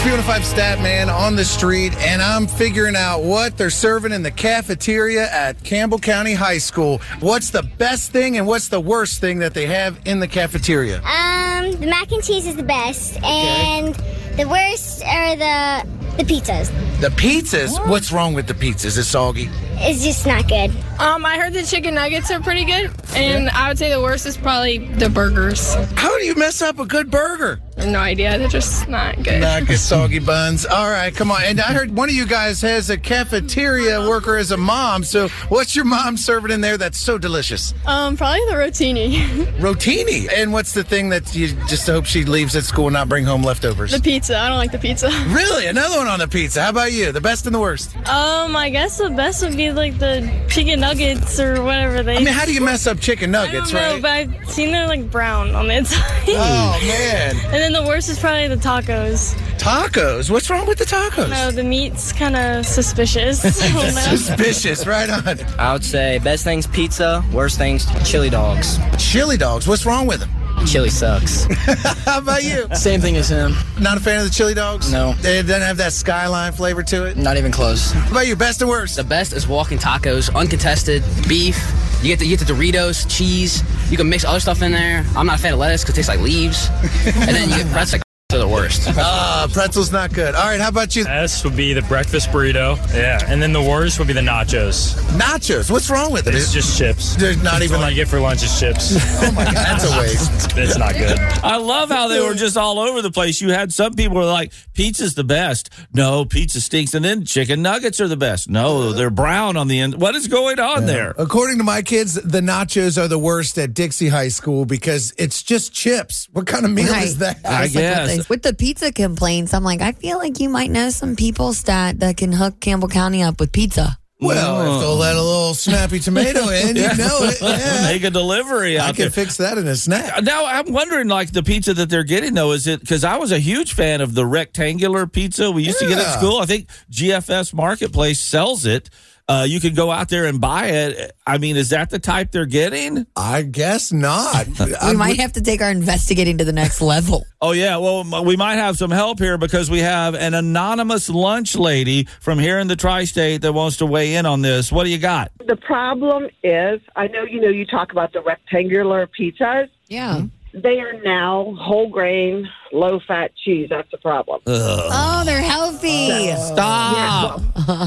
B105 0.03 0.43
Stat 0.43 0.79
Man 0.79 1.09
on 1.09 1.35
the 1.35 1.45
street, 1.45 1.93
and 1.97 2.21
I'm 2.21 2.47
figuring 2.47 2.95
out 2.95 3.21
what 3.23 3.57
they're 3.57 3.69
serving 3.69 4.11
in 4.11 4.23
the 4.23 4.31
cafeteria 4.31 5.29
at 5.31 5.63
Campbell 5.63 5.99
County 5.99 6.33
High 6.33 6.57
School. 6.57 6.99
What's 7.19 7.51
the 7.51 7.63
best 7.63 8.11
thing 8.11 8.37
and 8.37 8.47
what's 8.47 8.69
the 8.69 8.79
worst 8.79 9.21
thing 9.21 9.39
that 9.39 9.53
they 9.53 9.65
have 9.67 9.99
in 10.05 10.19
the 10.19 10.27
cafeteria? 10.27 10.97
Um, 10.97 11.71
the 11.79 11.87
mac 11.87 12.11
and 12.11 12.23
cheese 12.23 12.47
is 12.47 12.55
the 12.55 12.63
best, 12.63 13.21
and 13.23 13.95
the 14.35 14.47
worst 14.47 15.03
are 15.05 15.35
the 15.35 15.98
the 16.19 16.25
pizzas. 16.25 16.69
The 16.99 17.09
pizzas. 17.09 17.87
What's 17.87 18.11
wrong 18.11 18.33
with 18.33 18.47
the 18.47 18.53
pizzas? 18.53 18.97
It's 18.97 19.07
soggy. 19.07 19.49
It's 19.81 20.03
just 20.03 20.25
not 20.27 20.47
good. 20.49 20.71
Um, 20.99 21.25
I 21.25 21.37
heard 21.37 21.53
the 21.53 21.63
chicken 21.63 21.93
nuggets 21.95 22.29
are 22.29 22.41
pretty 22.41 22.65
good, 22.65 22.91
and 23.15 23.49
I 23.51 23.69
would 23.69 23.77
say 23.77 23.89
the 23.89 24.01
worst 24.01 24.25
is 24.25 24.35
probably 24.35 24.79
the 24.79 25.09
burgers. 25.09 25.73
How 25.95 26.17
do 26.17 26.25
you 26.25 26.35
mess 26.35 26.61
up 26.61 26.77
a 26.79 26.85
good 26.85 27.09
burger? 27.09 27.61
No 27.77 27.99
idea. 27.99 28.37
They're 28.37 28.49
just 28.49 28.89
not 28.89 29.15
good. 29.23 29.39
Not 29.39 29.65
good 29.65 29.77
soggy 29.79 30.19
buns. 30.19 30.65
All 30.65 30.89
right, 30.89 31.15
come 31.15 31.31
on. 31.31 31.41
And 31.43 31.61
I 31.61 31.71
heard 31.71 31.95
one 31.95 32.09
of 32.09 32.15
you 32.15 32.25
guys 32.25 32.59
has 32.59 32.89
a 32.89 32.97
cafeteria 32.97 34.01
worker 34.01 34.35
as 34.35 34.51
a 34.51 34.57
mom. 34.57 35.05
So 35.05 35.29
what's 35.47 35.77
your 35.77 35.85
mom 35.85 36.17
serving 36.17 36.51
in 36.51 36.59
there 36.59 36.77
that's 36.77 36.97
so 36.97 37.17
delicious? 37.17 37.73
Um, 37.85 38.17
probably 38.17 38.41
the 38.49 38.55
rotini. 38.55 39.45
Rotini. 39.59 40.27
And 40.35 40.51
what's 40.51 40.73
the 40.73 40.83
thing 40.83 41.07
that 41.09 41.33
you 41.33 41.47
just 41.67 41.87
hope 41.87 42.03
she 42.05 42.25
leaves 42.25 42.53
at 42.57 42.65
school 42.65 42.87
and 42.87 42.93
not 42.95 43.07
bring 43.07 43.23
home 43.23 43.43
leftovers? 43.43 43.91
the 43.93 44.01
pizza. 44.01 44.37
I 44.37 44.49
don't 44.49 44.57
like 44.57 44.73
the 44.73 44.77
pizza. 44.79 45.07
Really? 45.29 45.67
Another 45.67 45.95
one 45.95 46.07
on 46.09 46.19
the 46.19 46.27
pizza. 46.27 46.61
How 46.63 46.69
about 46.69 46.91
you? 46.91 47.11
The 47.11 47.21
best 47.21 47.45
and 47.45 47.55
the 47.55 47.59
worst? 47.59 47.95
Um, 48.09 48.55
I 48.55 48.69
guess 48.69 48.97
the 48.97 49.09
best 49.09 49.41
would 49.43 49.55
be 49.55 49.71
like 49.71 49.97
the 49.99 50.29
chicken 50.49 50.79
nuggets 50.79 51.39
or 51.39 51.61
whatever 51.63 52.03
they. 52.03 52.15
I 52.17 52.19
mean, 52.19 52.27
how 52.33 52.45
do 52.45 52.53
you 52.53 52.61
mess 52.61 52.87
up 52.87 52.99
chicken 52.99 53.33
I 53.35 53.45
nuggets, 53.45 53.71
don't 53.71 53.81
know, 53.81 53.93
right? 53.93 54.01
but 54.01 54.11
I've 54.43 54.49
seen 54.51 54.71
they're 54.71 54.87
like 54.87 55.09
brown 55.11 55.55
on 55.55 55.67
the 55.67 55.75
inside. 55.77 56.03
Oh, 56.29 56.79
man. 56.87 57.35
and 57.45 57.53
then 57.53 57.73
the 57.73 57.83
worst 57.83 58.09
is 58.09 58.19
probably 58.19 58.47
the 58.47 58.55
tacos. 58.57 59.33
Tacos. 59.59 60.29
What's 60.29 60.49
wrong 60.49 60.67
with 60.67 60.77
the 60.77 60.85
tacos? 60.85 61.29
No, 61.29 61.51
the 61.51 61.63
meat's 61.63 62.11
kind 62.13 62.35
of 62.35 62.65
suspicious. 62.65 63.43
I 63.61 63.67
don't 63.71 63.95
know. 63.95 64.15
Suspicious, 64.15 64.87
right 64.87 65.09
on. 65.09 65.39
I 65.59 65.73
would 65.73 65.83
say 65.83 66.19
best 66.19 66.43
things 66.43 66.65
pizza, 66.67 67.23
worst 67.33 67.57
things 67.57 67.85
chili 68.09 68.29
dogs. 68.29 68.79
Chili 68.97 69.37
dogs. 69.37 69.67
What's 69.67 69.85
wrong 69.85 70.07
with 70.07 70.21
them? 70.21 70.29
Chili 70.65 70.89
sucks. 70.89 71.43
How 72.05 72.19
about 72.19 72.43
you? 72.43 72.67
Same 72.75 73.01
thing 73.01 73.17
as 73.17 73.29
him. 73.29 73.53
Not 73.79 73.97
a 73.97 73.99
fan 73.99 74.19
of 74.19 74.25
the 74.25 74.33
chili 74.33 74.53
dogs? 74.53 74.91
No. 74.91 75.15
It 75.19 75.47
doesn't 75.47 75.61
have 75.61 75.77
that 75.77 75.93
skyline 75.93 76.51
flavor 76.53 76.83
to 76.83 77.05
it? 77.05 77.17
Not 77.17 77.37
even 77.37 77.51
close. 77.51 77.91
How 77.91 78.11
about 78.11 78.27
you? 78.27 78.35
Best 78.35 78.61
and 78.61 78.69
worst? 78.69 78.95
The 78.95 79.03
best 79.03 79.33
is 79.33 79.47
walking 79.47 79.77
tacos, 79.77 80.33
uncontested, 80.35 81.03
beef. 81.27 81.57
You 82.01 82.09
get 82.09 82.19
the 82.19 82.25
you 82.25 82.37
get 82.37 82.47
the 82.47 82.53
Doritos, 82.53 83.09
cheese. 83.09 83.63
You 83.91 83.97
can 83.97 84.09
mix 84.09 84.23
other 84.23 84.39
stuff 84.39 84.61
in 84.61 84.71
there. 84.71 85.05
I'm 85.15 85.25
not 85.25 85.39
a 85.39 85.41
fan 85.41 85.53
of 85.53 85.59
lettuce 85.59 85.83
because 85.83 85.95
it 85.95 85.97
tastes 85.97 86.09
like 86.09 86.19
leaves. 86.19 86.69
and 87.05 87.35
then 87.35 87.49
you 87.49 87.57
get 87.57 87.71
pretzel. 87.71 87.99
They're 88.31 88.37
the 88.41 88.47
worst. 88.47 88.87
Ah, 89.01 89.47
pretzel's 89.51 89.91
not 89.91 90.13
good. 90.13 90.35
All 90.35 90.45
right, 90.45 90.59
how 90.59 90.67
about 90.67 90.95
you? 90.95 91.03
Best 91.05 91.43
would 91.45 91.55
be 91.55 91.73
the 91.73 91.81
breakfast 91.83 92.29
burrito. 92.29 92.75
Yeah. 92.93 93.17
And 93.27 93.41
then 93.41 93.53
the 93.53 93.61
worst 93.61 93.97
would 93.97 94.07
be 94.07 94.13
the 94.13 94.19
nachos. 94.21 94.93
Nachos. 95.17 95.71
What's 95.71 95.89
wrong 95.89 96.11
with 96.11 96.27
it? 96.27 96.35
It's 96.35 96.53
just 96.53 96.77
chips. 96.77 97.15
There's 97.15 97.37
not 97.41 97.53
That's 97.53 97.63
even 97.65 97.75
all 97.77 97.81
like- 97.83 97.91
you 97.95 98.03
get 98.03 98.07
for 98.07 98.19
lunch 98.19 98.43
is 98.43 98.59
chips. 98.59 98.95
Oh 99.23 99.31
my 99.31 99.45
god, 99.45 99.53
that's 99.55 99.83
a 99.91 99.97
waste. 99.99 100.51
it's 100.57 100.77
not 100.77 100.93
good. 100.93 101.17
I 101.43 101.57
love 101.57 101.89
how 101.89 102.07
they 102.07 102.19
were 102.19 102.33
just 102.35 102.55
all 102.57 102.77
over 102.77 103.01
the 103.01 103.09
place. 103.11 103.41
You 103.41 103.49
had 103.51 103.71
some 103.73 103.93
people 103.93 104.13
who 104.15 104.19
were 104.19 104.31
like, 104.31 104.53
pizza's 104.73 105.15
the 105.15 105.23
best. 105.23 105.69
No, 105.93 106.25
pizza 106.25 106.61
stinks. 106.61 106.93
And 106.93 107.03
then 107.03 107.25
chicken 107.25 107.61
nuggets 107.63 107.99
are 108.01 108.07
the 108.07 108.17
best. 108.17 108.47
No, 108.49 108.91
they're 108.91 109.09
brown 109.09 109.55
on 109.57 109.67
the 109.69 109.79
end. 109.79 109.99
What 109.99 110.15
is 110.15 110.27
going 110.27 110.59
on 110.59 110.85
there? 110.85 111.15
According 111.17 111.57
to 111.59 111.63
my 111.63 111.81
kids, 111.81 112.13
the 112.15 112.41
nachos 112.41 113.01
are 113.01 113.07
the 113.07 113.19
worst 113.19 113.57
at 113.57 113.73
Dixie 113.73 114.09
High 114.09 114.27
School 114.29 114.65
because 114.65 115.13
it's 115.17 115.41
just 115.41 115.73
chips. 115.73 116.27
What 116.31 116.45
kind 116.47 116.65
of 116.65 116.71
meal 116.71 116.91
Right. 116.91 117.05
is 117.05 117.17
that? 117.19 117.37
I 117.37 117.41
That's 117.41 117.49
like 117.49 117.73
what 117.75 117.81
guess. 117.81 118.07
they- 118.17 118.18
with 118.27 118.41
the 118.41 118.53
pizza 118.53 118.91
complaints, 118.91 119.53
I'm 119.53 119.63
like, 119.63 119.81
I 119.81 119.91
feel 119.93 120.17
like 120.17 120.39
you 120.39 120.49
might 120.49 120.71
know 120.71 120.89
some 120.89 121.15
people 121.15 121.53
stat 121.53 121.99
that 121.99 122.17
can 122.17 122.31
hook 122.31 122.59
Campbell 122.59 122.89
County 122.89 123.21
up 123.23 123.39
with 123.39 123.51
pizza. 123.51 123.97
Well, 124.21 124.75
if 124.75 124.81
they'll 124.81 124.95
let 124.97 125.15
a 125.15 125.21
little 125.21 125.53
snappy 125.53 125.99
tomato 125.99 126.49
in, 126.49 126.75
you 126.75 126.81
know 126.97 127.19
it. 127.21 127.41
Yeah. 127.41 127.83
Make 127.93 128.03
a 128.03 128.09
delivery 128.09 128.77
I 128.77 128.87
can 128.87 128.95
there. 129.03 129.09
fix 129.09 129.37
that 129.37 129.57
in 129.57 129.65
a 129.65 129.77
snap. 129.77 130.23
Now 130.23 130.45
I'm 130.45 130.73
wondering, 130.73 131.07
like 131.07 131.31
the 131.31 131.41
pizza 131.41 131.73
that 131.75 131.89
they're 131.89 132.03
getting 132.03 132.33
though, 132.33 132.51
is 132.51 132.67
it 132.67 132.81
because 132.81 133.05
I 133.05 133.15
was 133.15 133.31
a 133.31 133.39
huge 133.39 133.73
fan 133.73 134.01
of 134.01 134.15
the 134.15 134.25
rectangular 134.25 135.07
pizza 135.07 135.49
we 135.49 135.63
used 135.63 135.79
to 135.79 135.87
get 135.87 135.99
at 135.99 136.17
school. 136.17 136.39
I 136.39 136.45
think 136.45 136.67
GFS 136.91 137.53
Marketplace 137.53 138.19
sells 138.19 138.65
it. 138.65 138.89
Uh, 139.29 139.45
you 139.47 139.59
can 139.59 139.75
go 139.75 139.91
out 139.91 140.09
there 140.09 140.25
and 140.25 140.41
buy 140.41 140.65
it. 140.69 141.11
I 141.27 141.37
mean, 141.37 141.55
is 141.55 141.69
that 141.69 141.91
the 141.91 141.99
type 141.99 142.31
they're 142.31 142.47
getting? 142.47 143.05
I 143.15 143.43
guess 143.43 143.91
not. 143.91 144.47
We 144.89 144.95
might 144.95 145.19
have 145.19 145.33
to 145.33 145.41
take 145.41 145.61
our 145.61 145.69
investigating 145.69 146.39
to 146.39 146.45
the 146.45 146.53
next 146.53 146.81
level. 146.81 147.25
Oh 147.41 147.53
yeah, 147.53 147.77
well 147.77 148.25
we 148.25 148.35
might 148.35 148.55
have 148.55 148.75
some 148.75 148.91
help 148.91 149.17
here 149.17 149.37
because 149.37 149.71
we 149.71 149.79
have 149.79 150.13
an 150.13 150.33
anonymous 150.33 151.09
lunch 151.09 151.55
lady 151.55 152.03
from 152.19 152.37
here 152.37 152.59
in 152.59 152.67
the 152.67 152.75
tri-state 152.75 153.43
that 153.43 153.53
wants 153.53 153.77
to 153.77 153.85
weigh 153.85 154.15
in 154.15 154.25
on 154.25 154.41
this. 154.41 154.73
What 154.73 154.83
do 154.83 154.89
you 154.89 154.97
got? 154.97 155.31
The 155.47 155.55
problem 155.55 156.27
is, 156.43 156.81
I 156.97 157.07
know 157.07 157.23
you 157.23 157.39
know 157.39 157.47
you 157.47 157.65
talk 157.65 157.93
about 157.93 158.11
the 158.11 158.21
rectangular 158.21 159.07
pizzas. 159.17 159.69
Yeah. 159.87 160.23
They 160.53 160.79
are 160.79 160.93
now 161.03 161.55
whole 161.59 161.89
grain, 161.89 162.49
low 162.71 162.99
fat 162.99 163.31
cheese. 163.35 163.67
That's 163.69 163.89
the 163.91 163.97
problem. 163.97 164.41
Oh, 164.47 165.23
they're 165.25 165.41
healthy. 165.41 166.35
Stop. 166.37 167.41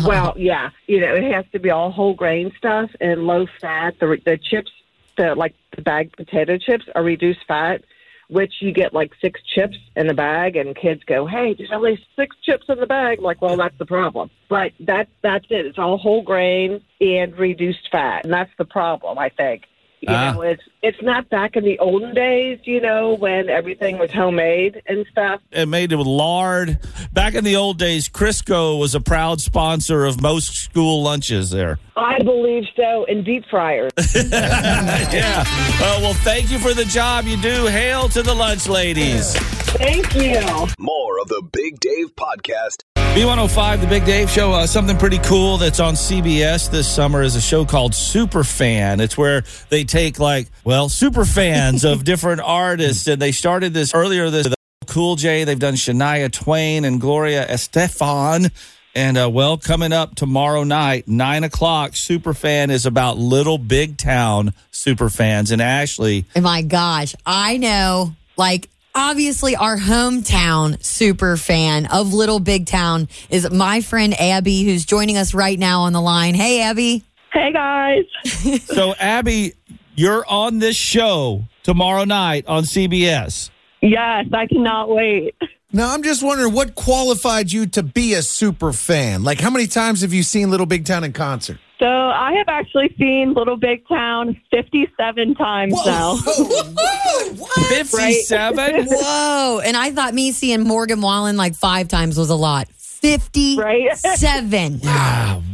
well, 0.07 0.35
yeah, 0.37 0.71
you 0.87 1.01
know 1.01 1.15
it 1.15 1.25
has 1.33 1.45
to 1.53 1.59
be 1.59 1.71
all 1.71 1.91
whole 1.91 2.15
grain 2.15 2.53
stuff 2.57 2.91
and 3.01 3.27
low 3.27 3.47
fat. 3.61 3.99
The 3.99 4.19
the 4.25 4.39
chips, 4.39 4.71
the 5.17 5.35
like 5.35 5.55
the 5.75 5.83
bagged 5.83 6.17
potato 6.17 6.57
chips, 6.57 6.85
are 6.95 7.03
reduced 7.03 7.41
fat, 7.49 7.83
which 8.29 8.55
you 8.61 8.73
get 8.73 8.95
like 8.95 9.13
six 9.21 9.41
chips 9.55 9.77
in 9.97 10.07
the 10.07 10.15
bag, 10.15 10.55
and 10.55 10.77
kids 10.77 11.03
go, 11.05 11.27
"Hey, 11.27 11.55
there's 11.55 11.73
only 11.73 11.99
six 12.15 12.37
chips 12.45 12.67
in 12.69 12.79
the 12.79 12.87
bag." 12.87 13.19
I'm 13.19 13.25
like, 13.25 13.43
well, 13.43 13.57
that's 13.57 13.77
the 13.79 13.87
problem. 13.87 14.31
But 14.49 14.73
that 14.81 15.09
that's 15.23 15.47
it. 15.51 15.67
It's 15.67 15.79
all 15.79 15.99
whole 15.99 16.23
grain 16.23 16.81
and 17.01 17.37
reduced 17.37 17.89
fat, 17.91 18.25
and 18.25 18.33
that's 18.33 18.53
the 18.57 18.65
problem. 18.65 19.19
I 19.19 19.31
think. 19.31 19.65
You 20.03 20.09
Ah. 20.13 20.33
know, 20.33 20.43
it's 20.43 20.63
it's 20.83 21.01
not 21.01 21.31
back 21.31 21.55
in 21.55 21.63
the 21.63 21.79
olden 21.79 22.13
days, 22.13 22.59
you 22.65 22.81
know, 22.81 23.15
when 23.15 23.49
everything 23.49 23.99
was 23.99 24.11
homemade 24.11 24.83
and 24.89 25.07
stuff. 25.13 25.41
It 25.53 25.67
made 25.69 25.93
it 25.93 25.97
with 25.97 26.09
lard. 26.09 26.81
Back 27.13 27.35
in 27.37 27.45
the 27.45 27.55
old 27.55 27.79
days, 27.79 28.09
Crisco 28.09 28.77
was 28.81 28.97
a 28.97 29.01
proud 29.01 29.41
sponsor 29.41 30.05
of 30.05 30.21
most 30.21 30.57
school 30.57 31.05
lunches 31.05 31.51
there. 31.51 31.79
I 31.97 32.19
believe 32.19 32.65
so. 32.75 33.05
And 33.09 33.25
deep 33.25 33.45
fryers. 33.49 33.93
yeah. 34.17 35.45
Uh, 35.47 35.99
well, 36.01 36.15
thank 36.15 36.51
you 36.51 36.59
for 36.59 36.75
the 36.75 36.85
job 36.85 37.27
you 37.27 37.37
do. 37.41 37.67
Hail 37.67 38.09
to 38.09 38.23
the 38.25 38.35
lunch 38.35 38.69
ladies. 38.69 39.37
Thank 39.77 40.15
you. 40.17 40.41
More 40.81 40.92
the 41.33 41.43
Big 41.51 41.81
Dave 41.81 42.15
Podcast. 42.15 42.83
B105, 43.17 43.81
The 43.81 43.87
Big 43.87 44.05
Dave 44.05 44.29
Show. 44.29 44.53
Uh, 44.53 44.67
something 44.67 44.99
pretty 44.99 45.17
cool 45.21 45.57
that's 45.57 45.81
on 45.81 45.95
CBS 45.95 46.71
this 46.71 46.87
summer 46.87 47.23
is 47.23 47.37
a 47.37 47.41
show 47.41 47.65
called 47.65 47.95
Super 47.95 48.45
Fan. 48.45 49.01
It's 49.01 49.17
where 49.17 49.43
they 49.71 49.85
take, 49.85 50.19
like, 50.19 50.49
well, 50.63 50.91
super 50.91 51.25
fans 51.25 51.87
of 51.87 52.05
different 52.13 52.43
artists. 52.43 53.07
And 53.07 53.21
they 53.23 53.33
started 53.33 53.73
this 53.73 53.95
earlier 53.95 54.29
this 54.29 54.47
Cool 54.87 55.17
J. 55.17 55.45
They've 55.45 55.59
done 55.59 55.73
Shania 55.73 56.31
Twain 56.31 56.85
and 56.85 57.01
Gloria 57.01 57.47
Estefan. 57.47 58.51
And, 58.95 59.17
uh, 59.17 59.31
well, 59.33 59.57
coming 59.57 59.95
up 59.95 60.15
tomorrow 60.15 60.65
night, 60.65 61.09
9 61.09 61.45
o'clock, 61.45 61.97
Super 61.97 62.35
Fan 62.35 62.69
is 62.69 62.85
about 62.85 63.17
little 63.17 63.57
big 63.57 63.97
town 63.97 64.53
super 64.71 65.09
fans. 65.09 65.51
And 65.51 65.63
Ashley, 65.63 66.27
Oh 66.37 66.43
my 66.43 66.61
gosh. 66.61 67.15
I 67.25 67.57
know, 67.57 68.15
like, 68.37 68.69
obviously, 68.95 69.57
our 69.57 69.77
hometown 69.77 70.83
super 70.85 71.37
fan 71.37 71.87
of 71.87 72.13
Little 72.13 72.41
Big 72.41 72.67
Town 72.67 73.09
is 73.31 73.51
my 73.51 73.81
friend 73.81 74.19
Abby, 74.21 74.65
who's 74.65 74.85
joining 74.85 75.17
us 75.17 75.35
right 75.35 75.59
now 75.59 75.83
on 75.83 75.93
the 75.93 76.01
line. 76.01 76.35
Hey, 76.35 76.63
Abby. 76.63 77.05
Hey, 77.33 77.53
guys. 77.53 78.05
so 78.65 78.95
Abby, 78.95 79.55
you're 79.95 80.25
on 80.29 80.59
this 80.59 80.77
show 80.77 81.45
tomorrow 81.63 82.05
night 82.05 82.47
on 82.47 82.65
CBS. 82.65 83.51
Yes, 83.81 84.27
I 84.33 84.47
cannot 84.47 84.89
wait. 84.91 85.35
Now, 85.73 85.95
I'm 85.95 86.03
just 86.03 86.23
wondering 86.23 86.53
what 86.53 86.75
qualified 86.75 87.51
you 87.51 87.67
to 87.69 87.83
be 87.83 88.13
a 88.15 88.23
super 88.23 88.73
fan? 88.73 89.25
Like, 89.25 89.41
how 89.41 89.49
many 89.49 89.67
times 89.67 90.03
have 90.03 90.13
you 90.13 90.23
seen 90.23 90.51
Little 90.51 90.67
Big 90.67 90.85
Town 90.85 91.03
in 91.03 91.13
concert? 91.15 91.59
So 91.83 91.89
I 91.89 92.35
have 92.35 92.49
actually 92.49 92.95
seen 92.97 93.35
Little 93.35 93.57
Big 93.57 93.89
Town 93.89 94.41
57 94.53 95.35
times 95.35 95.75
now. 95.85 96.15
57? 97.71 98.87
Whoa. 98.89 99.61
And 99.65 99.77
I 99.77 99.91
thought 99.91 100.15
me 100.15 100.31
seeing 100.31 100.61
Morgan 100.61 101.01
Wallen 101.01 101.37
like 101.37 101.57
five 101.57 101.89
times 101.89 102.17
was 102.17 102.31
a 102.31 102.37
lot. 102.37 102.69
57. 102.69 104.81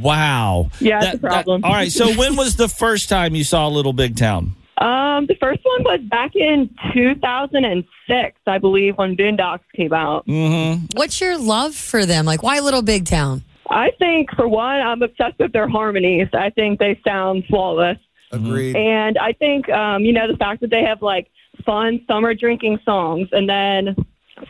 Wow. 0.00 0.70
Yeah, 0.78 1.02
it's 1.02 1.14
a 1.14 1.18
problem. 1.18 1.64
all 1.64 1.72
right. 1.72 1.90
So 1.90 2.14
when 2.14 2.36
was 2.36 2.54
the 2.54 2.68
first 2.68 3.08
time 3.08 3.34
you 3.34 3.42
saw 3.42 3.66
Little 3.66 3.92
Big 3.92 4.16
Town? 4.16 4.54
Um, 4.76 5.26
the 5.26 5.34
first 5.40 5.58
one 5.64 5.82
was 5.82 5.98
back 6.08 6.36
in 6.36 6.70
2006, 6.94 8.38
I 8.46 8.58
believe, 8.58 8.96
when 8.96 9.16
Boondocks 9.16 9.64
came 9.74 9.92
out. 9.92 10.24
Mm-hmm. 10.28 10.84
What's 10.94 11.20
your 11.20 11.36
love 11.36 11.74
for 11.74 12.06
them? 12.06 12.26
Like, 12.26 12.44
why 12.44 12.60
Little 12.60 12.82
Big 12.82 13.06
Town? 13.06 13.42
I 13.70 13.90
think, 13.98 14.30
for 14.34 14.48
one, 14.48 14.80
I'm 14.80 15.02
obsessed 15.02 15.38
with 15.38 15.52
their 15.52 15.68
harmonies. 15.68 16.28
I 16.32 16.50
think 16.50 16.78
they 16.78 17.00
sound 17.06 17.44
flawless. 17.48 17.98
Agreed. 18.30 18.76
And 18.76 19.16
I 19.18 19.32
think, 19.32 19.68
um, 19.70 20.04
you 20.04 20.12
know, 20.12 20.30
the 20.30 20.36
fact 20.36 20.60
that 20.60 20.70
they 20.70 20.82
have 20.82 21.02
like 21.02 21.30
fun 21.64 22.00
summer 22.06 22.34
drinking 22.34 22.78
songs 22.84 23.28
and 23.32 23.48
then 23.48 23.96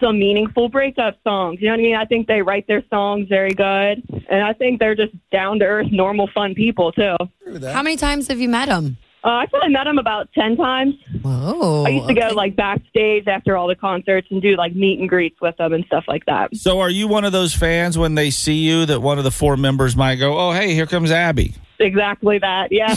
some 0.01 0.19
meaningful 0.19 0.69
breakup 0.69 1.17
songs. 1.25 1.61
You 1.61 1.69
know 1.69 1.75
what 1.75 1.81
I 1.81 1.83
mean? 1.83 1.97
I 1.97 2.05
think 2.05 2.27
they 2.27 2.43
write 2.43 2.67
their 2.67 2.83
songs 2.91 3.29
very 3.29 3.55
good. 3.55 4.03
And 4.29 4.43
I 4.43 4.53
think 4.53 4.81
they're 4.81 4.95
just 4.95 5.15
down 5.33 5.61
to 5.61 5.65
earth, 5.65 5.87
normal, 5.91 6.29
fun 6.35 6.55
people, 6.55 6.93
too. 6.93 7.17
How 7.63 7.83
many 7.83 7.97
times 7.97 8.29
have 8.29 8.41
you 8.41 8.49
met 8.49 8.69
them? 8.69 8.99
Uh, 9.25 9.29
I 9.29 9.47
probably 9.47 9.71
met 9.71 9.87
him 9.87 9.99
about 9.99 10.33
10 10.33 10.57
times. 10.57 10.95
Whoa. 11.23 11.85
I 11.85 11.91
used 11.91 12.09
to 12.09 12.15
go 12.15 12.29
like 12.35 12.55
backstage 12.55 13.27
after 13.27 13.57
all 13.57 13.67
the 13.67 13.75
concerts 13.75 14.29
and 14.31 14.41
do 14.41 14.57
like 14.57 14.75
meet 14.77 15.01
and 15.01 15.09
greets 15.09 15.41
with 15.41 15.57
them 15.57 15.73
and 15.73 15.85
stuff 15.87 16.05
like 16.07 16.25
that. 16.27 16.55
So, 16.57 16.79
are 16.81 16.91
you 16.91 17.09
one 17.09 17.25
of 17.25 17.33
those 17.33 17.53
fans 17.55 17.99
when 17.99 18.15
they 18.15 18.31
see 18.31 18.55
you 18.55 18.87
that 18.87 19.01
one 19.01 19.19
of 19.19 19.25
the 19.25 19.31
four 19.33 19.57
members 19.57 19.97
might 19.97 20.17
go, 20.17 20.39
"Oh, 20.39 20.53
hey, 20.53 20.75
here 20.75 20.87
comes 20.87 21.11
Abby"? 21.11 21.55
Exactly 21.81 22.39
that, 22.39 22.73
yeah. 22.73 22.97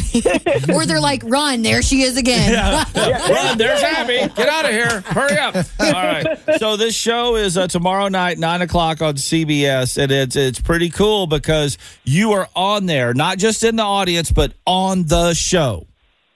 or 0.75 0.85
they're 0.85 0.99
like, 0.99 1.23
run, 1.25 1.61
there 1.61 1.81
she 1.81 2.01
is 2.01 2.17
again. 2.17 2.51
Run, 2.95 3.57
there's 3.57 3.81
Abby. 3.83 4.33
Get 4.35 4.47
out 4.47 4.65
of 4.65 4.71
here. 4.71 5.01
Hurry 5.01 5.37
up. 5.37 5.55
All 5.79 5.91
right. 5.91 6.25
So 6.57 6.77
this 6.77 6.95
show 6.95 7.35
is 7.35 7.57
uh, 7.57 7.67
tomorrow 7.67 8.07
night, 8.07 8.39
nine 8.39 8.61
o'clock 8.61 9.01
on 9.01 9.15
CBS, 9.15 10.01
and 10.01 10.11
it's 10.11 10.35
it's 10.35 10.59
pretty 10.59 10.89
cool 10.89 11.27
because 11.27 11.77
you 12.03 12.31
are 12.33 12.47
on 12.55 12.87
there, 12.87 13.13
not 13.13 13.37
just 13.37 13.63
in 13.63 13.75
the 13.75 13.83
audience, 13.83 14.31
but 14.31 14.53
on 14.65 15.05
the 15.05 15.33
show. 15.33 15.87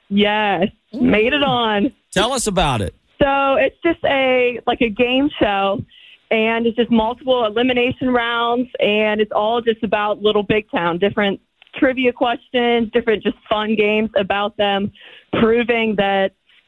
Yes, 0.09 0.67
made 0.93 1.33
it 1.33 1.43
on. 1.43 1.93
Tell 2.11 2.31
us 2.31 2.47
about 2.47 2.81
it. 2.81 2.93
So 3.21 3.55
it's 3.55 3.77
just 3.83 4.03
a 4.05 4.59
like 4.67 4.81
a 4.81 4.89
game 4.89 5.29
show, 5.39 5.83
and 6.31 6.65
it's 6.65 6.75
just 6.75 6.91
multiple 6.91 7.45
elimination 7.45 8.09
rounds, 8.09 8.69
and 8.79 9.21
it's 9.21 9.31
all 9.33 9.61
just 9.61 9.83
about 9.83 10.21
Little 10.21 10.43
Big 10.43 10.69
Town, 10.69 10.99
different 10.99 11.39
trivia 11.75 12.13
questions, 12.13 12.89
different 12.93 13.23
just 13.23 13.37
fun 13.49 13.75
games 13.75 14.09
about 14.17 14.57
them, 14.57 14.91
proving 15.33 15.95
that 15.97 16.31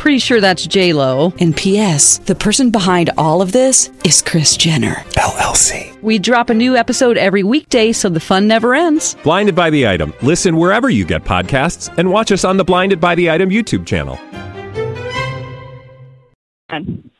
Pretty 0.00 0.18
sure 0.18 0.40
that's 0.40 0.66
J 0.66 0.94
Lo. 0.94 1.34
And 1.40 1.54
P.S. 1.54 2.20
The 2.20 2.34
person 2.34 2.70
behind 2.70 3.10
all 3.18 3.42
of 3.42 3.52
this 3.52 3.90
is 4.02 4.22
Kris 4.22 4.56
Jenner 4.56 4.94
LLC. 5.18 6.00
We 6.00 6.18
drop 6.18 6.48
a 6.48 6.54
new 6.54 6.74
episode 6.74 7.18
every 7.18 7.42
weekday, 7.42 7.92
so 7.92 8.08
the 8.08 8.18
fun 8.18 8.48
never 8.48 8.74
ends. 8.74 9.14
Blinded 9.22 9.54
by 9.54 9.68
the 9.68 9.86
item. 9.86 10.14
Listen 10.22 10.56
wherever 10.56 10.88
you 10.88 11.04
get 11.04 11.24
podcasts, 11.24 11.94
and 11.98 12.10
watch 12.10 12.32
us 12.32 12.46
on 12.46 12.56
the 12.56 12.64
Blinded 12.64 12.98
by 12.98 13.14
the 13.14 13.30
Item 13.30 13.50
YouTube 13.50 13.86
channel. 13.86 14.18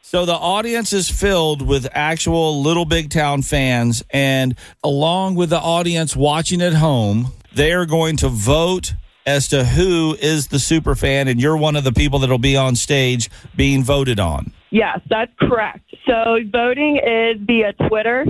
So 0.01 0.25
the 0.25 0.33
audience 0.33 0.95
is 0.95 1.11
filled 1.11 1.61
with 1.61 1.87
actual 1.93 2.63
Little 2.63 2.87
Big 2.87 3.11
Town 3.11 3.43
fans, 3.43 4.03
and 4.09 4.57
along 4.83 5.35
with 5.35 5.51
the 5.51 5.61
audience 5.61 6.17
watching 6.17 6.63
at 6.63 6.73
home, 6.73 7.35
they 7.53 7.75
are 7.75 7.85
going 7.85 8.17
to 8.17 8.31
vote 8.31 8.95
as 9.27 9.49
to 9.49 9.65
who 9.65 10.17
is 10.21 10.49
the 10.49 10.59
super 10.59 10.95
fan, 10.95 11.29
and 11.29 11.41
you're 11.41 11.57
one 11.57 11.77
of 11.77 11.85
the 11.85 11.93
people 11.93 12.19
that'll 12.19 12.39
be 12.39 12.57
on 12.57 12.77
stage 12.77 13.31
being 13.57 13.83
voted 13.83 14.19
on. 14.19 14.53
Yes, 14.71 15.01
that's 15.09 15.33
correct. 15.41 15.95
So 16.07 16.39
voting 16.51 16.99
is 16.99 17.37
via 17.41 17.73
Twitter, 17.89 18.25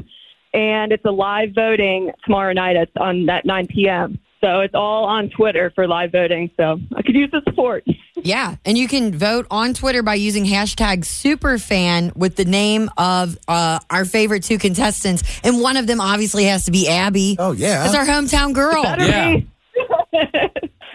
and 0.52 0.92
it's 0.92 1.04
a 1.04 1.10
live 1.10 1.50
voting 1.54 2.10
tomorrow 2.24 2.52
night 2.52 2.76
at 2.76 2.88
on 2.96 3.28
at 3.28 3.44
9 3.44 3.66
p.m. 3.68 4.18
So 4.40 4.60
it's 4.60 4.74
all 4.74 5.04
on 5.04 5.28
Twitter 5.28 5.70
for 5.74 5.86
live 5.86 6.12
voting. 6.12 6.50
So 6.56 6.78
I 6.96 7.02
could 7.02 7.14
use 7.14 7.30
the 7.30 7.42
support. 7.44 7.84
Yeah, 8.16 8.56
and 8.64 8.76
you 8.78 8.88
can 8.88 9.16
vote 9.16 9.46
on 9.50 9.74
Twitter 9.74 10.02
by 10.02 10.14
using 10.14 10.46
hashtag 10.46 11.00
superfan 11.00 12.16
with 12.16 12.36
the 12.36 12.46
name 12.46 12.88
of 12.96 13.36
uh, 13.48 13.80
our 13.90 14.06
favorite 14.06 14.42
two 14.42 14.58
contestants, 14.58 15.22
and 15.44 15.60
one 15.60 15.76
of 15.76 15.86
them 15.86 16.00
obviously 16.00 16.44
has 16.44 16.64
to 16.64 16.70
be 16.70 16.88
Abby. 16.88 17.36
Oh 17.38 17.52
yeah, 17.52 17.84
it's 17.84 17.94
our 17.94 18.06
hometown 18.06 18.54
girl. 18.54 18.82
Yeah. 18.82 19.36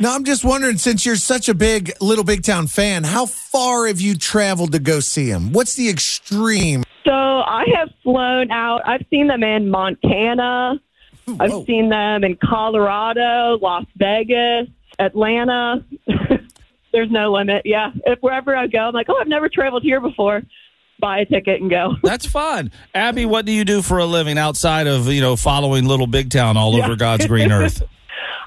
Now 0.06 0.14
I'm 0.14 0.24
just 0.24 0.46
wondering, 0.46 0.78
since 0.78 1.04
you're 1.04 1.16
such 1.16 1.50
a 1.50 1.56
big 1.56 1.92
Little 2.00 2.24
Big 2.24 2.44
Town 2.44 2.68
fan, 2.68 3.04
how 3.04 3.26
far 3.26 3.88
have 3.88 4.00
you 4.00 4.16
traveled 4.16 4.74
to 4.74 4.80
go 4.80 5.00
see 5.00 5.32
him? 5.32 5.52
What's 5.52 5.74
the 5.74 5.90
extreme? 5.90 6.84
So 7.04 7.12
I 7.12 7.66
have 7.76 7.90
flown 8.04 8.52
out. 8.52 8.82
I've 8.86 9.04
seen 9.10 9.26
them 9.26 9.42
in 9.42 9.68
Montana. 9.72 10.80
I've 11.40 11.66
seen 11.66 11.90
them 11.90 12.24
in 12.24 12.38
Colorado, 12.38 13.58
Las 13.60 13.86
Vegas, 13.96 14.68
Atlanta. 15.00 15.84
There's 16.94 17.10
no 17.10 17.32
limit. 17.34 17.64
Yeah. 17.66 17.90
If 18.06 18.20
wherever 18.20 18.56
I 18.56 18.68
go, 18.68 18.82
I'm 18.82 18.94
like, 18.94 19.08
oh, 19.10 19.18
I've 19.20 19.28
never 19.28 19.50
traveled 19.50 19.82
here 19.82 20.00
before. 20.00 20.44
Buy 21.00 21.22
a 21.22 21.26
ticket 21.26 21.62
and 21.62 21.72
go. 21.72 21.96
That's 22.04 22.28
fun. 22.28 22.72
Abby, 22.94 23.26
what 23.26 23.48
do 23.48 23.52
you 23.52 23.66
do 23.66 23.82
for 23.82 23.98
a 23.98 24.06
living 24.06 24.38
outside 24.38 24.86
of, 24.86 25.08
you 25.08 25.22
know, 25.22 25.36
following 25.36 25.86
Little 25.86 26.06
Big 26.06 26.30
Town 26.30 26.58
all 26.58 26.76
over 26.76 26.96
God's 26.96 27.26
green 27.28 27.52
earth? 27.52 27.82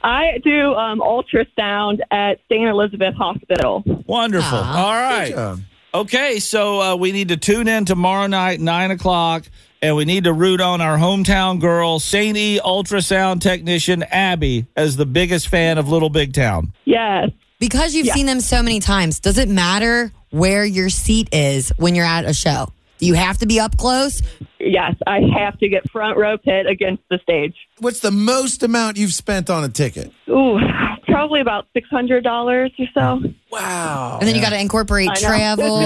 I 0.03 0.39
do 0.45 0.75
um, 0.75 1.01
ultrasound 1.01 2.01
at 2.11 2.39
St. 2.51 2.69
Elizabeth 2.69 3.15
Hospital. 3.15 3.83
Wonderful. 4.07 4.59
All 4.59 4.93
right. 4.93 5.59
Okay, 5.95 6.39
so 6.39 6.81
uh, 6.81 6.97
we 6.97 7.13
need 7.13 7.29
to 7.29 7.37
tune 7.37 7.67
in 7.67 7.85
tomorrow 7.85 8.27
night, 8.27 8.61
9 8.61 8.91
o'clock, 8.91 9.45
and 9.81 9.97
we 9.97 10.05
need 10.05 10.25
to 10.25 10.33
root 10.33 10.61
on 10.61 10.81
our 10.81 10.99
hometown 10.99 11.61
girl, 11.61 11.99
St. 11.99 12.37
E 12.37 12.61
ultrasound 12.63 13.41
technician 13.41 14.03
Abby, 14.03 14.67
as 14.77 14.97
the 14.97 15.07
biggest 15.07 15.49
fan 15.49 15.79
of 15.79 15.89
Little 15.89 16.11
Big 16.11 16.35
Town. 16.35 16.73
Yes. 16.85 17.31
Because 17.59 17.95
you've 17.95 18.09
seen 18.09 18.27
them 18.27 18.41
so 18.41 18.63
many 18.63 18.81
times, 18.81 19.19
does 19.19 19.39
it 19.39 19.49
matter 19.49 20.13
where 20.31 20.65
your 20.65 20.91
seat 20.91 21.29
is 21.33 21.73
when 21.77 21.95
you're 21.95 22.05
at 22.05 22.25
a 22.25 22.35
show? 22.35 22.71
Do 22.99 23.07
you 23.07 23.15
have 23.15 23.39
to 23.39 23.47
be 23.47 23.59
up 23.59 23.77
close? 23.77 24.23
Yes, 24.61 24.95
I 25.07 25.21
have 25.39 25.59
to 25.61 25.69
get 25.69 25.89
front 25.91 26.19
row 26.19 26.37
pit 26.37 26.67
against 26.67 27.03
the 27.11 27.19
stage. 27.23 27.55
What's 27.79 28.01
the 28.01 28.11
most 28.11 28.63
amount 28.63 28.97
you've 28.97 29.15
spent 29.15 29.51
on 29.51 29.63
a 29.65 29.69
ticket? 29.69 30.13
Ooh, 30.29 30.59
probably 31.07 31.41
about 31.41 31.67
six 31.73 31.89
hundred 31.91 32.25
dollars 32.25 32.73
or 32.79 32.87
so. 32.93 33.21
Wow! 33.51 34.19
And 34.21 34.29
then 34.29 34.35
you 34.35 34.43
got 34.43 34.51
to 34.51 34.61
incorporate 34.61 35.09
I 35.11 35.15
know. 35.15 35.21
travel. 35.29 35.79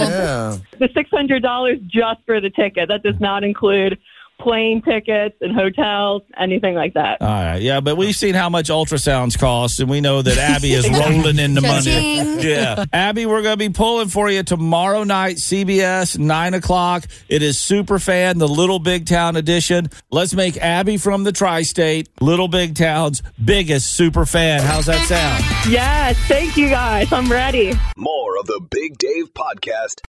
the 0.79 0.89
six 0.95 1.11
hundred 1.11 1.43
dollars 1.43 1.79
just 1.87 2.21
for 2.27 2.41
the 2.41 2.51
ticket. 2.51 2.89
That 2.89 3.03
does 3.03 3.21
not 3.21 3.45
include 3.45 3.99
plane 4.43 4.83
tickets 4.83 5.37
and 5.41 5.55
hotels, 5.55 6.23
anything 6.39 6.75
like 6.75 6.95
that. 6.95 7.21
All 7.21 7.29
right, 7.29 7.63
yeah, 7.63 7.81
but 7.81 7.97
we've 7.97 8.15
seen 8.17 8.35
how 8.35 8.49
much 8.49 8.69
ultrasounds 8.69 9.39
cost, 9.39 9.81
and 9.81 9.89
we 9.89 10.01
know 10.01 10.21
that 10.21 10.37
Abby 10.37 10.73
is 10.73 10.89
rolling 10.91 11.39
in 11.39 11.55
the 11.55 11.61
money. 11.61 12.43
Yeah, 12.43 12.85
Abby, 12.93 13.27
we're 13.27 13.43
going 13.43 13.55
to 13.55 13.69
be 13.69 13.69
pulling 13.69 14.09
for 14.09 14.29
you 14.29 14.43
tomorrow 14.43 15.05
night, 15.05 15.37
CBS, 15.37 16.19
nine 16.19 16.55
o'clock. 16.55 17.05
It 17.29 17.43
is 17.43 17.57
Superfan, 17.59 18.39
the 18.39 18.49
Little 18.49 18.79
Big 18.81 19.07
Town 19.07 19.37
edition. 19.37 19.89
Let's 20.11 20.35
make 20.35 20.57
Abby 20.57 20.97
from 20.97 21.25
the 21.25 21.33
tri-state, 21.33 22.09
Little 22.21 22.49
Big 22.49 22.75
Town's 22.75 23.23
biggest 23.43 23.95
super 23.95 24.27
fan. 24.27 24.63
How's 24.63 24.87
that 24.87 25.07
sound? 25.07 25.73
Yes, 25.73 26.19
thank 26.27 26.57
you 26.57 26.69
guys. 26.69 27.13
I'm 27.13 27.31
ready. 27.31 27.75
More 27.97 28.39
of 28.39 28.47
the 28.47 28.61
Big 28.71 28.99
Dave 28.99 29.33
Podcast. 29.35 30.01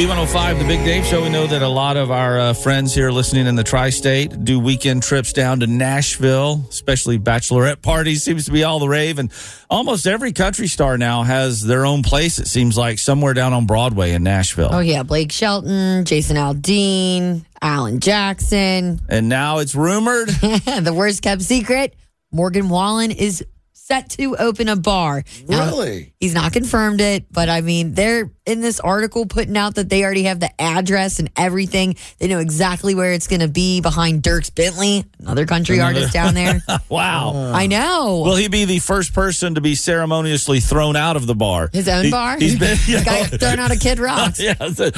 B105, 0.00 0.58
the 0.58 0.64
Big 0.64 0.82
Dave 0.82 1.04
Show. 1.04 1.24
We 1.24 1.28
know 1.28 1.46
that 1.46 1.60
a 1.60 1.68
lot 1.68 1.98
of 1.98 2.10
our 2.10 2.38
uh, 2.40 2.52
friends 2.54 2.94
here 2.94 3.10
listening 3.10 3.46
in 3.46 3.54
the 3.54 3.62
tri 3.62 3.90
state 3.90 4.44
do 4.44 4.58
weekend 4.58 5.02
trips 5.02 5.30
down 5.34 5.60
to 5.60 5.66
Nashville, 5.66 6.64
especially 6.70 7.18
bachelorette 7.18 7.82
parties, 7.82 8.22
seems 8.22 8.46
to 8.46 8.50
be 8.50 8.64
all 8.64 8.78
the 8.78 8.88
rave. 8.88 9.18
And 9.18 9.30
almost 9.68 10.06
every 10.06 10.32
country 10.32 10.68
star 10.68 10.96
now 10.96 11.22
has 11.22 11.62
their 11.62 11.84
own 11.84 12.02
place, 12.02 12.38
it 12.38 12.46
seems 12.46 12.78
like, 12.78 12.98
somewhere 12.98 13.34
down 13.34 13.52
on 13.52 13.66
Broadway 13.66 14.12
in 14.12 14.22
Nashville. 14.22 14.70
Oh, 14.72 14.78
yeah. 14.78 15.02
Blake 15.02 15.32
Shelton, 15.32 16.06
Jason 16.06 16.38
Aldean, 16.38 17.44
Alan 17.60 18.00
Jackson. 18.00 19.00
And 19.10 19.28
now 19.28 19.58
it's 19.58 19.74
rumored. 19.74 20.28
the 20.30 20.94
worst 20.96 21.20
kept 21.20 21.42
secret 21.42 21.94
Morgan 22.32 22.70
Wallen 22.70 23.10
is 23.10 23.44
set 23.90 24.08
to 24.10 24.36
open 24.36 24.68
a 24.68 24.76
bar. 24.76 25.24
Now, 25.48 25.66
Really? 25.66 26.12
He's 26.20 26.34
not 26.34 26.52
confirmed 26.52 27.00
it, 27.00 27.24
but 27.32 27.48
I 27.48 27.60
mean, 27.60 27.94
they're 27.94 28.30
in 28.46 28.60
this 28.60 28.78
article 28.78 29.26
putting 29.26 29.56
out 29.56 29.74
that 29.76 29.88
they 29.88 30.04
already 30.04 30.24
have 30.24 30.38
the 30.38 30.50
address 30.60 31.18
and 31.18 31.30
everything. 31.36 31.96
They 32.18 32.28
know 32.28 32.38
exactly 32.38 32.94
where 32.94 33.12
it's 33.12 33.26
going 33.26 33.40
to 33.40 33.48
be 33.48 33.80
behind 33.80 34.22
Dierks 34.22 34.54
Bentley, 34.54 35.04
another 35.18 35.44
country 35.46 35.76
Another- 35.78 35.94
artist 35.96 36.12
down 36.12 36.34
there. 36.34 36.60
wow. 36.88 37.52
I 37.54 37.66
know. 37.66 38.22
Will 38.24 38.36
he 38.36 38.48
be 38.48 38.64
the 38.64 38.78
first 38.78 39.12
person 39.14 39.54
to 39.56 39.60
be 39.60 39.74
ceremoniously 39.74 40.60
thrown 40.60 40.94
out 40.94 41.16
of 41.16 41.26
the 41.26 41.34
bar? 41.34 41.70
His 41.72 41.88
own 41.88 42.04
He- 42.06 42.10
bar? 42.10 42.36
He's 42.38 42.58
been 42.58 42.76
you 42.86 42.98
the 43.00 43.04
guy 43.04 43.20
know- 43.22 43.26
thrown 43.38 43.58
out 43.58 43.72
of 43.74 43.80
Kid 43.80 43.98
Rock. 43.98 44.34
yeah, 44.38 44.54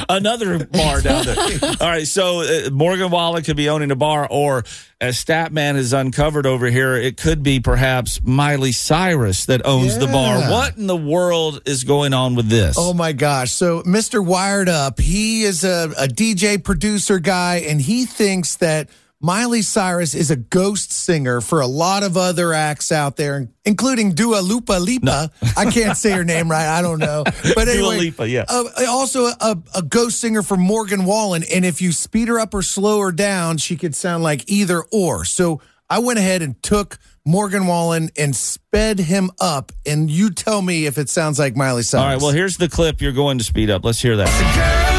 another 0.09 0.65
bar 0.67 1.01
down 1.01 1.25
there. 1.25 1.37
All 1.81 1.89
right, 1.89 2.07
so 2.07 2.41
uh, 2.43 2.71
Morgan 2.71 3.11
Wallen 3.11 3.43
could 3.43 3.57
be 3.57 3.69
owning 3.69 3.91
a 3.91 3.97
bar, 3.97 4.27
or 4.31 4.65
as 5.03 5.23
Statman 5.23 5.75
has 5.75 5.93
uncovered 5.93 6.47
over 6.47 6.67
here, 6.67 6.95
it 6.95 7.17
could 7.17 7.43
be 7.43 7.59
perhaps 7.59 8.21
Miley 8.23 8.71
Cyrus 8.71 9.47
that 9.47 9.67
owns 9.67 9.99
the 9.99 10.07
bar. 10.07 10.49
What 10.49 10.77
in 10.77 10.87
the 10.87 10.97
world 10.97 11.61
is 11.67 11.83
going 11.83 12.15
on 12.15 12.37
with 12.37 12.49
this? 12.49 12.77
Oh 12.79 12.95
my 12.95 13.13
gosh. 13.13 13.51
So 13.51 13.83
Mr. 13.83 14.25
Wired 14.25 14.69
Up, 14.69 15.01
he 15.01 15.43
is 15.43 15.65
a, 15.65 15.93
a 15.99 16.07
DJ 16.07 16.63
producer 16.63 17.19
guy, 17.19 17.57
and 17.67 17.83
he 17.83 18.07
thinks 18.07 18.57
that 18.59 18.89
Miley 19.25 19.63
Cyrus 19.63 20.17
is 20.17 20.33
a 20.33 20.37
ghost 20.37 20.91
singer 20.91 21.41
for 21.41 21.61
a 21.61 21.67
lot 21.69 22.03
of 22.03 22.17
other 22.17 22.53
acts 22.53 22.91
out 22.91 23.17
there, 23.17 23.49
including 23.65 24.15
Dua 24.15 24.41
Lipa 24.41 24.81
Lipa. 24.81 25.31
I 25.57 25.71
can't 25.71 25.97
say 25.97 26.11
her 26.11 26.25
name 26.25 26.51
right. 26.51 26.67
I 26.67 26.83
don't 26.83 26.99
know. 26.99 27.23
But 27.25 27.67
Dua 27.67 27.73
anyway, 27.73 27.99
Lipa, 27.99 28.29
yeah. 28.29 28.47
uh, 28.49 28.65
also 28.89 29.27
a, 29.27 29.57
a 29.77 29.83
ghost 29.83 30.21
singer 30.21 30.43
for 30.43 30.57
Morgan 30.57 31.05
Wallen. 31.05 31.45
And 31.55 31.65
if 31.65 31.81
you 31.81 31.93
speed 31.93 32.27
her 32.27 32.41
up 32.41 32.53
or 32.53 32.63
slow 32.63 32.99
her 32.99 33.13
down, 33.13 33.59
she 33.59 33.77
could 33.77 33.95
sound 33.95 34.25
like 34.25 34.51
either 34.51 34.83
or. 34.91 35.25
So 35.25 35.61
I 35.89 36.01
went 36.01 36.19
ahead 36.19 36.43
and 36.43 36.61
took 36.61 36.99
Morgan 37.25 37.69
Wallen 37.69 38.11
and 38.19 38.35
sped 38.35 38.99
him 38.99 39.31
up. 39.39 39.71
And 39.87 40.11
you 40.11 40.31
tell 40.31 40.63
me 40.63 40.87
if 40.87 40.99
it 40.99 41.09
sounds 41.09 41.39
like 41.39 41.55
Miley 41.55 41.85
Cyrus. 41.85 42.03
All 42.03 42.09
right, 42.09 42.21
well, 42.21 42.33
here's 42.33 42.57
the 42.57 42.69
clip 42.69 43.01
you're 43.01 43.13
going 43.13 43.39
to 43.39 43.45
speed 43.45 43.71
up. 43.71 43.85
Let's 43.85 44.03
hear 44.03 44.17
that. 44.17 44.92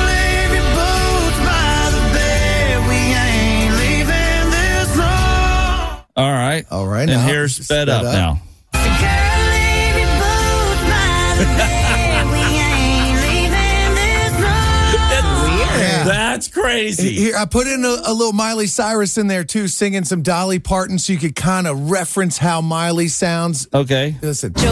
All 6.15 6.31
right. 6.31 6.65
All 6.69 6.87
right. 6.87 7.09
And 7.09 7.11
now, 7.11 7.27
here's 7.27 7.55
sped 7.55 7.89
up, 7.89 8.03
up. 8.03 8.13
now. 8.13 8.41
That's 16.05 16.47
crazy. 16.47 17.13
Here, 17.13 17.35
I 17.37 17.45
put 17.45 17.67
in 17.67 17.85
a, 17.85 17.97
a 18.05 18.13
little 18.13 18.33
Miley 18.33 18.67
Cyrus 18.67 19.17
in 19.17 19.27
there 19.27 19.43
too, 19.43 19.67
singing 19.67 20.03
some 20.03 20.21
Dolly 20.21 20.59
Parton, 20.59 20.99
so 20.99 21.13
you 21.13 21.19
could 21.19 21.35
kind 21.35 21.67
of 21.67 21.89
reference 21.89 22.37
how 22.37 22.61
Miley 22.61 23.07
sounds. 23.07 23.67
Okay. 23.73 24.15
Listen, 24.21 24.53
All 24.57 24.63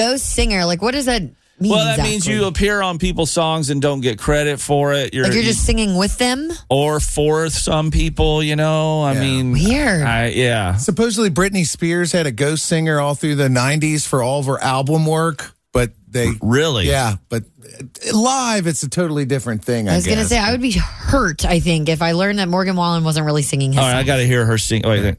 ghost 0.00 0.34
singer, 0.34 0.64
like 0.64 0.82
what 0.82 0.92
does 0.92 1.06
that 1.06 1.22
mean? 1.22 1.36
Well, 1.62 1.84
that 1.84 1.90
exactly? 1.98 2.10
means 2.12 2.26
you 2.26 2.44
appear 2.46 2.80
on 2.80 2.98
people's 2.98 3.30
songs 3.30 3.68
and 3.68 3.82
don't 3.82 4.00
get 4.00 4.18
credit 4.18 4.60
for 4.60 4.94
it. 4.94 5.12
You're, 5.12 5.24
like 5.24 5.34
you're 5.34 5.42
just 5.42 5.64
singing 5.66 5.96
with 5.96 6.16
them. 6.16 6.50
or 6.70 7.00
for 7.00 7.50
some 7.50 7.90
people, 7.90 8.42
you 8.42 8.56
know. 8.56 9.02
I 9.04 9.12
mean, 9.12 9.52
Weird. 9.52 10.02
I, 10.02 10.28
yeah. 10.28 10.76
supposedly 10.76 11.28
Britney 11.28 11.66
Spears 11.66 12.12
had 12.12 12.26
a 12.26 12.32
ghost 12.32 12.64
singer 12.64 12.98
all 12.98 13.14
through 13.14 13.34
the 13.34 13.48
'90s 13.48 14.06
for 14.06 14.22
all 14.22 14.40
of 14.40 14.46
her 14.46 14.58
album 14.62 15.04
work, 15.04 15.54
but 15.72 15.92
they 16.08 16.30
Really? 16.40 16.88
yeah, 16.88 17.16
but 17.28 17.44
uh, 17.62 18.16
live 18.16 18.66
it's 18.66 18.82
a 18.82 18.88
totally 18.88 19.26
different 19.26 19.62
thing. 19.62 19.86
I, 19.88 19.92
I 19.92 19.96
was 19.96 20.06
gonna 20.06 20.24
say 20.24 20.38
I 20.38 20.52
would 20.52 20.62
be 20.62 20.72
hurt. 20.72 21.44
I 21.44 21.60
think 21.60 21.88
if 21.90 22.00
I 22.00 22.12
learned 22.12 22.38
that 22.38 22.48
Morgan 22.48 22.74
Wallen 22.74 23.04
wasn't 23.04 23.26
really 23.26 23.42
singing 23.42 23.72
his. 23.74 23.80
All 23.80 23.84
right, 23.86 23.98
I 23.98 24.02
got 24.02 24.16
to 24.16 24.26
hear 24.26 24.46
her 24.46 24.56
sing. 24.58 24.82
Wait, 24.84 25.16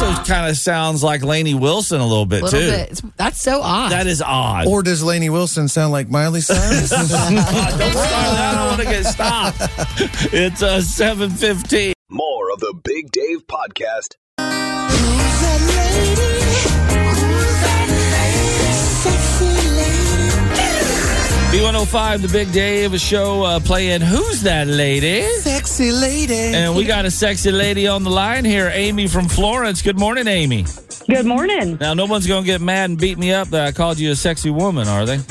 also 0.00 0.20
ah. 0.20 0.24
kind 0.24 0.48
of 0.50 0.56
sounds 0.56 1.02
like 1.02 1.22
Lainey 1.22 1.54
Wilson 1.54 2.00
a 2.00 2.06
little 2.06 2.26
bit 2.26 2.42
little 2.42 2.60
too. 2.60 2.70
bit. 2.70 2.90
It's- 2.92 3.02
that's 3.16 3.40
so 3.40 3.60
odd. 3.60 3.90
That 3.90 4.06
is 4.06 4.22
odd. 4.22 4.66
Or 4.66 4.82
does 4.82 5.02
Lainey 5.02 5.30
Wilson 5.30 5.68
sound 5.68 5.92
like 5.92 6.08
Miley 6.08 6.40
Cyrus? 6.40 6.90
don't 6.90 7.06
start 7.06 7.34
that. 7.34 8.54
I 8.54 8.54
don't 8.54 8.66
want 8.68 8.80
to 8.80 8.86
get 8.86 9.04
stopped. 9.04 9.58
It's 10.32 10.62
a 10.62 10.82
seven 10.82 11.30
fifteen. 11.30 11.94
More 12.10 12.52
of 12.52 12.60
the 12.60 12.74
Big 12.84 13.10
Dave 13.10 13.46
Podcast. 13.46 14.14
B105, 21.50 22.20
the 22.20 22.28
Big 22.28 22.52
day 22.52 22.84
of 22.84 22.92
a 22.92 22.98
show 22.98 23.42
uh, 23.42 23.58
playing 23.58 24.02
Who's 24.02 24.42
That 24.42 24.66
Lady? 24.66 25.22
Sexy 25.38 25.90
lady. 25.90 26.34
And 26.34 26.76
we 26.76 26.84
got 26.84 27.06
a 27.06 27.10
sexy 27.10 27.50
lady 27.50 27.88
on 27.88 28.04
the 28.04 28.10
line 28.10 28.44
here, 28.44 28.70
Amy 28.74 29.06
from 29.06 29.28
Florence. 29.28 29.80
Good 29.80 29.98
morning, 29.98 30.26
Amy. 30.28 30.66
Good 31.08 31.24
morning. 31.24 31.78
Now, 31.80 31.94
no 31.94 32.04
one's 32.04 32.26
going 32.26 32.42
to 32.42 32.46
get 32.46 32.60
mad 32.60 32.90
and 32.90 33.00
beat 33.00 33.16
me 33.16 33.32
up 33.32 33.48
that 33.48 33.66
I 33.66 33.72
called 33.72 33.98
you 33.98 34.10
a 34.10 34.14
sexy 34.14 34.50
woman, 34.50 34.88
are 34.88 35.06
they? 35.06 35.20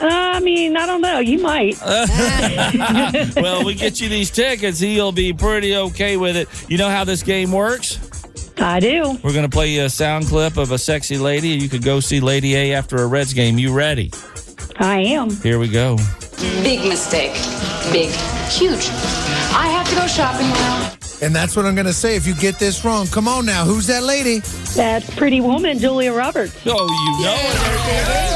Uh, 0.00 0.08
I 0.08 0.40
mean, 0.40 0.78
I 0.78 0.86
don't 0.86 1.02
know. 1.02 1.18
You 1.18 1.38
might. 1.40 1.78
well, 3.36 3.66
we 3.66 3.74
get 3.74 4.00
you 4.00 4.08
these 4.08 4.30
tickets. 4.30 4.80
He'll 4.80 5.12
be 5.12 5.34
pretty 5.34 5.76
okay 5.76 6.16
with 6.16 6.38
it. 6.38 6.48
You 6.70 6.78
know 6.78 6.88
how 6.88 7.04
this 7.04 7.22
game 7.22 7.52
works? 7.52 7.98
I 8.56 8.80
do. 8.80 9.18
We're 9.22 9.34
going 9.34 9.44
to 9.44 9.50
play 9.50 9.68
you 9.72 9.84
a 9.84 9.90
sound 9.90 10.26
clip 10.26 10.56
of 10.56 10.72
a 10.72 10.78
sexy 10.78 11.18
lady. 11.18 11.48
You 11.50 11.68
could 11.68 11.84
go 11.84 12.00
see 12.00 12.20
Lady 12.20 12.56
A 12.56 12.72
after 12.72 12.96
a 12.96 13.06
Reds 13.06 13.34
game. 13.34 13.58
You 13.58 13.74
ready? 13.74 14.10
I 14.80 15.00
am. 15.00 15.28
Here 15.28 15.58
we 15.58 15.68
go. 15.68 15.98
Big 16.62 16.88
mistake. 16.88 17.34
Big. 17.92 18.08
Huge. 18.48 18.88
I 19.52 19.68
have 19.68 19.86
to 19.90 19.94
go 19.94 20.06
shopping 20.06 20.48
now. 20.48 20.94
And 21.20 21.36
that's 21.36 21.54
what 21.54 21.66
I'm 21.66 21.74
going 21.74 21.86
to 21.86 21.92
say. 21.92 22.16
If 22.16 22.26
you 22.26 22.34
get 22.34 22.58
this 22.58 22.82
wrong, 22.82 23.06
come 23.06 23.28
on 23.28 23.44
now. 23.44 23.66
Who's 23.66 23.86
that 23.88 24.02
lady? 24.02 24.38
That's 24.74 25.14
Pretty 25.14 25.42
Woman, 25.42 25.78
Julia 25.78 26.14
Roberts. 26.14 26.56
Oh, 26.64 26.88
you 26.88 27.24
know 27.24 27.34
it. 27.34 27.56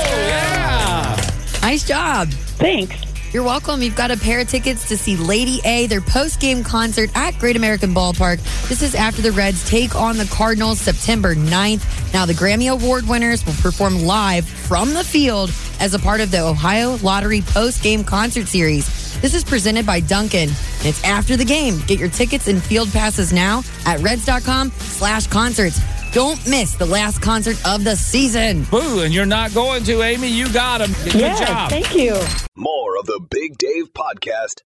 Oh, 0.05 0.27
yeah. 0.29 1.31
Nice 1.63 1.89
job. 1.89 2.29
Thanks. 2.29 2.95
You're 3.33 3.43
welcome. 3.43 3.83
You've 3.83 3.97
got 3.97 4.11
a 4.13 4.17
pair 4.17 4.39
of 4.39 4.49
tickets 4.49 4.87
to 4.89 4.99
see 4.99 5.17
Lady 5.17 5.61
A, 5.65 5.87
their 5.87 6.03
post 6.03 6.41
game 6.41 6.63
concert 6.63 7.11
at 7.17 7.37
Great 7.39 7.57
American 7.57 7.95
Ballpark. 7.95 8.39
This 8.69 8.83
is 8.83 8.95
after 8.95 9.23
the 9.23 9.33
Reds 9.33 9.69
take 9.69 9.97
on 9.97 10.19
the 10.19 10.27
Cardinals 10.27 10.79
September 10.79 11.35
9th. 11.35 12.13
Now, 12.13 12.27
the 12.27 12.35
Grammy 12.35 12.71
Award 12.71 13.09
winners 13.09 13.45
will 13.45 13.55
perform 13.55 14.03
live 14.03 14.47
from 14.47 14.93
the 14.93 15.03
field 15.03 15.51
as 15.85 15.93
a 15.93 15.99
part 15.99 16.23
of 16.23 16.31
the 16.31 16.41
Ohio 16.41 16.97
Lottery 17.03 17.43
post 17.43 17.83
game 17.83 18.03
concert 18.05 18.49
series. 18.49 18.87
This 19.21 19.35
is 19.35 19.45
presented 19.45 19.85
by 19.85 20.01
Dunkin'. 20.01 20.49
And 20.49 20.87
it's 20.87 21.05
after 21.05 21.37
the 21.37 21.45
game. 21.45 21.79
Get 21.87 21.99
your 21.99 22.09
tickets 22.09 22.49
and 22.49 22.63
field 22.63 22.89
passes 22.91 23.35
now 23.35 23.63
at 23.85 24.01
reds.com 24.01 24.71
slash 24.71 25.27
concerts. 25.27 25.79
Don't 26.13 26.39
miss 26.49 26.75
the 26.75 26.87
last 26.87 27.21
concert 27.21 27.57
of 27.67 27.85
the 27.85 27.97
season. 27.97 28.65
Boo, 28.71 29.01
and 29.01 29.13
you're 29.13 29.27
not 29.27 29.53
going 29.53 29.85
to, 29.85 30.03
Amy. 30.03 30.29
You 30.29 30.51
got 30.55 30.81
him. 30.81 30.93
Good 31.05 31.17
Yes, 31.21 31.41
job. 31.41 31.69
thank 31.71 31.95
you. 31.95 32.15
More 32.57 32.97
of 32.99 33.05
the 33.05 33.21
Big 33.31 33.59
Dave 33.59 33.93
Podcast. 33.93 34.63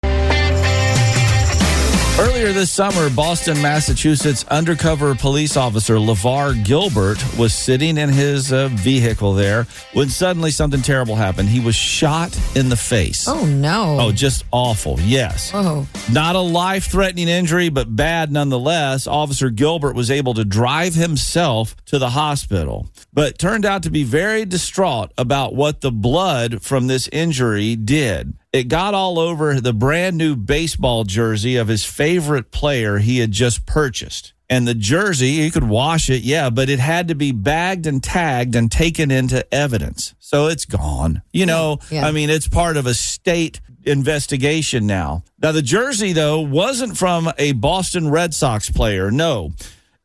Earlier 2.19 2.53
this 2.53 2.71
summer, 2.71 3.09
Boston, 3.09 3.59
Massachusetts 3.59 4.45
undercover 4.49 5.15
police 5.15 5.57
officer 5.57 5.95
LeVar 5.95 6.63
Gilbert 6.63 7.17
was 7.39 7.55
sitting 7.55 7.97
in 7.97 8.07
his 8.07 8.53
uh, 8.53 8.67
vehicle 8.67 9.33
there 9.33 9.65
when 9.93 10.09
suddenly 10.09 10.51
something 10.51 10.83
terrible 10.83 11.15
happened. 11.15 11.49
He 11.49 11.59
was 11.59 11.75
shot 11.75 12.37
in 12.55 12.69
the 12.69 12.75
face. 12.75 13.27
Oh, 13.27 13.45
no. 13.47 13.97
Oh, 13.99 14.11
just 14.11 14.45
awful. 14.51 14.99
Yes. 14.99 15.51
Oh. 15.55 15.87
Not 16.11 16.35
a 16.35 16.39
life 16.39 16.85
threatening 16.85 17.27
injury, 17.27 17.69
but 17.69 17.95
bad 17.95 18.31
nonetheless. 18.31 19.07
Officer 19.07 19.49
Gilbert 19.49 19.95
was 19.95 20.11
able 20.11 20.35
to 20.35 20.45
drive 20.45 20.93
himself 20.93 21.75
to 21.87 21.97
the 21.97 22.11
hospital, 22.11 22.87
but 23.11 23.39
turned 23.39 23.65
out 23.65 23.81
to 23.83 23.89
be 23.89 24.03
very 24.03 24.45
distraught 24.45 25.11
about 25.17 25.55
what 25.55 25.81
the 25.81 25.91
blood 25.91 26.61
from 26.61 26.85
this 26.85 27.09
injury 27.11 27.75
did. 27.75 28.35
It 28.53 28.65
got 28.67 28.93
all 28.93 29.17
over 29.17 29.59
the 29.59 29.73
brand 29.73 30.15
new 30.15 30.35
baseball 30.35 31.03
jersey 31.05 31.55
of 31.55 31.67
his 31.67 31.83
favorite 31.83 32.51
player 32.51 32.99
he 32.99 33.17
had 33.17 33.31
just 33.31 33.65
purchased. 33.65 34.33
And 34.47 34.67
the 34.67 34.75
jersey, 34.75 35.41
he 35.41 35.49
could 35.49 35.63
wash 35.63 36.07
it, 36.11 36.21
yeah, 36.21 36.51
but 36.51 36.69
it 36.69 36.77
had 36.77 37.07
to 37.07 37.15
be 37.15 37.31
bagged 37.31 37.87
and 37.87 38.03
tagged 38.03 38.55
and 38.55 38.71
taken 38.71 39.09
into 39.09 39.51
evidence. 39.51 40.13
So 40.19 40.47
it's 40.47 40.65
gone. 40.65 41.23
You 41.31 41.47
know, 41.47 41.79
Yeah. 41.89 42.05
I 42.05 42.11
mean, 42.11 42.29
it's 42.29 42.47
part 42.47 42.77
of 42.77 42.85
a 42.85 42.93
state 42.93 43.59
investigation 43.85 44.85
now. 44.85 45.23
Now, 45.41 45.51
the 45.51 45.63
jersey, 45.63 46.13
though, 46.13 46.39
wasn't 46.39 46.95
from 46.97 47.31
a 47.39 47.53
Boston 47.53 48.09
Red 48.09 48.33
Sox 48.35 48.69
player. 48.69 49.09
No. 49.09 49.53